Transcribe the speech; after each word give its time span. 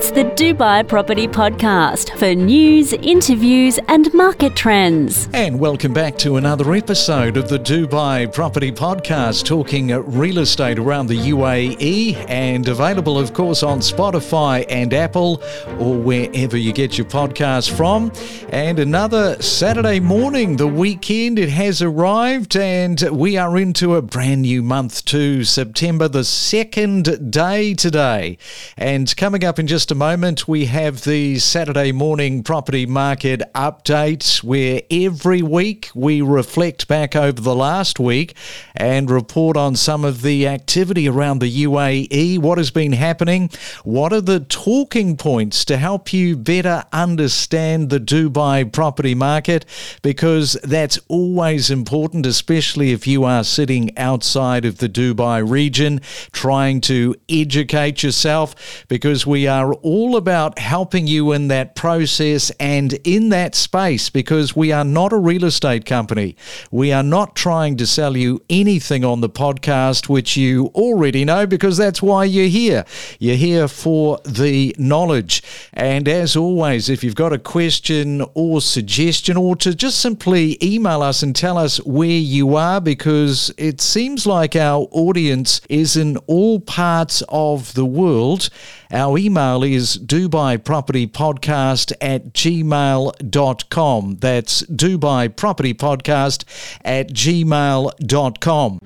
It's 0.00 0.12
the 0.12 0.24
Dubai 0.24 0.88
Property 0.88 1.28
Podcast 1.28 2.16
for 2.18 2.34
news, 2.34 2.94
interviews, 2.94 3.78
and 3.86 4.10
market 4.14 4.56
trends. 4.56 5.28
And 5.34 5.60
welcome 5.60 5.92
back 5.92 6.16
to 6.20 6.38
another 6.38 6.72
episode 6.72 7.36
of 7.36 7.50
the 7.50 7.58
Dubai 7.58 8.32
Property 8.32 8.72
Podcast, 8.72 9.44
talking 9.44 9.88
real 9.88 10.38
estate 10.38 10.78
around 10.78 11.08
the 11.08 11.18
UAE 11.18 12.16
and 12.30 12.66
available, 12.66 13.18
of 13.18 13.34
course, 13.34 13.62
on 13.62 13.80
Spotify 13.80 14.64
and 14.70 14.94
Apple 14.94 15.42
or 15.78 15.98
wherever 15.98 16.56
you 16.56 16.72
get 16.72 16.96
your 16.96 17.06
podcast 17.06 17.70
from. 17.70 18.10
And 18.48 18.78
another 18.78 19.36
Saturday 19.42 20.00
morning, 20.00 20.56
the 20.56 20.66
weekend, 20.66 21.38
it 21.38 21.50
has 21.50 21.82
arrived, 21.82 22.56
and 22.56 22.98
we 23.10 23.36
are 23.36 23.58
into 23.58 23.96
a 23.96 24.00
brand 24.00 24.42
new 24.42 24.62
month 24.62 25.04
to 25.06 25.44
September, 25.44 26.08
the 26.08 26.24
second 26.24 27.30
day 27.30 27.74
today. 27.74 28.38
And 28.78 29.14
coming 29.14 29.44
up 29.44 29.58
in 29.58 29.66
just 29.66 29.89
a 29.90 29.94
moment, 29.94 30.46
we 30.46 30.66
have 30.66 31.04
the 31.04 31.38
Saturday 31.38 31.92
morning 31.92 32.42
property 32.42 32.86
market 32.86 33.40
update 33.54 34.42
where 34.42 34.82
every 34.90 35.42
week 35.42 35.90
we 35.94 36.20
reflect 36.20 36.86
back 36.88 37.16
over 37.16 37.40
the 37.40 37.54
last 37.54 37.98
week 37.98 38.34
and 38.74 39.10
report 39.10 39.56
on 39.56 39.76
some 39.76 40.04
of 40.04 40.22
the 40.22 40.46
activity 40.46 41.08
around 41.08 41.38
the 41.38 41.64
UAE, 41.64 42.38
what 42.38 42.58
has 42.58 42.70
been 42.70 42.92
happening, 42.92 43.50
what 43.84 44.12
are 44.12 44.20
the 44.20 44.40
talking 44.40 45.16
points 45.16 45.64
to 45.64 45.76
help 45.76 46.12
you 46.12 46.36
better 46.36 46.84
understand 46.92 47.90
the 47.90 48.00
Dubai 48.00 48.70
property 48.70 49.14
market, 49.14 49.64
because 50.02 50.52
that's 50.62 50.98
always 51.08 51.70
important, 51.70 52.26
especially 52.26 52.92
if 52.92 53.06
you 53.06 53.24
are 53.24 53.44
sitting 53.44 53.96
outside 53.96 54.64
of 54.64 54.78
the 54.78 54.88
Dubai 54.88 55.48
region 55.48 56.00
trying 56.32 56.80
to 56.82 57.14
educate 57.28 58.02
yourself, 58.02 58.84
because 58.88 59.26
we 59.26 59.46
are 59.46 59.69
are 59.70 59.74
all 59.82 60.16
about 60.16 60.58
helping 60.58 61.06
you 61.06 61.32
in 61.32 61.48
that 61.48 61.76
process 61.76 62.50
and 62.58 62.94
in 63.04 63.28
that 63.28 63.54
space 63.54 64.10
because 64.10 64.56
we 64.56 64.72
are 64.72 64.84
not 64.84 65.12
a 65.12 65.16
real 65.16 65.44
estate 65.44 65.84
company. 65.84 66.36
We 66.70 66.92
are 66.92 67.02
not 67.04 67.36
trying 67.36 67.76
to 67.76 67.86
sell 67.86 68.16
you 68.16 68.42
anything 68.50 69.04
on 69.04 69.20
the 69.20 69.28
podcast 69.28 70.08
which 70.08 70.36
you 70.36 70.66
already 70.74 71.24
know 71.24 71.46
because 71.46 71.76
that's 71.76 72.02
why 72.02 72.24
you're 72.24 72.48
here. 72.48 72.84
You're 73.20 73.36
here 73.36 73.68
for 73.68 74.18
the 74.24 74.74
knowledge. 74.76 75.42
And 75.72 76.08
as 76.08 76.34
always, 76.34 76.88
if 76.88 77.04
you've 77.04 77.14
got 77.14 77.32
a 77.32 77.38
question 77.38 78.24
or 78.34 78.60
suggestion 78.60 79.36
or 79.36 79.54
to 79.56 79.74
just 79.74 80.00
simply 80.00 80.58
email 80.62 81.02
us 81.02 81.22
and 81.22 81.34
tell 81.34 81.56
us 81.56 81.78
where 81.84 82.08
you 82.08 82.56
are 82.56 82.80
because 82.80 83.52
it 83.56 83.80
seems 83.80 84.26
like 84.26 84.56
our 84.56 84.88
audience 84.90 85.60
is 85.68 85.96
in 85.96 86.16
all 86.26 86.58
parts 86.58 87.22
of 87.28 87.74
the 87.74 87.84
world. 87.84 88.50
Our 88.92 89.18
email 89.18 89.59
is 89.62 89.98
Dubai 89.98 90.62
Property 90.62 91.06
Podcast 91.06 91.92
at 92.00 92.32
gmail.com. 92.32 94.16
That's 94.20 94.62
Dubai 94.62 95.36
Property 95.36 95.74
Podcast 95.74 96.44
at 96.84 97.08
gmail.com. 97.10 98.78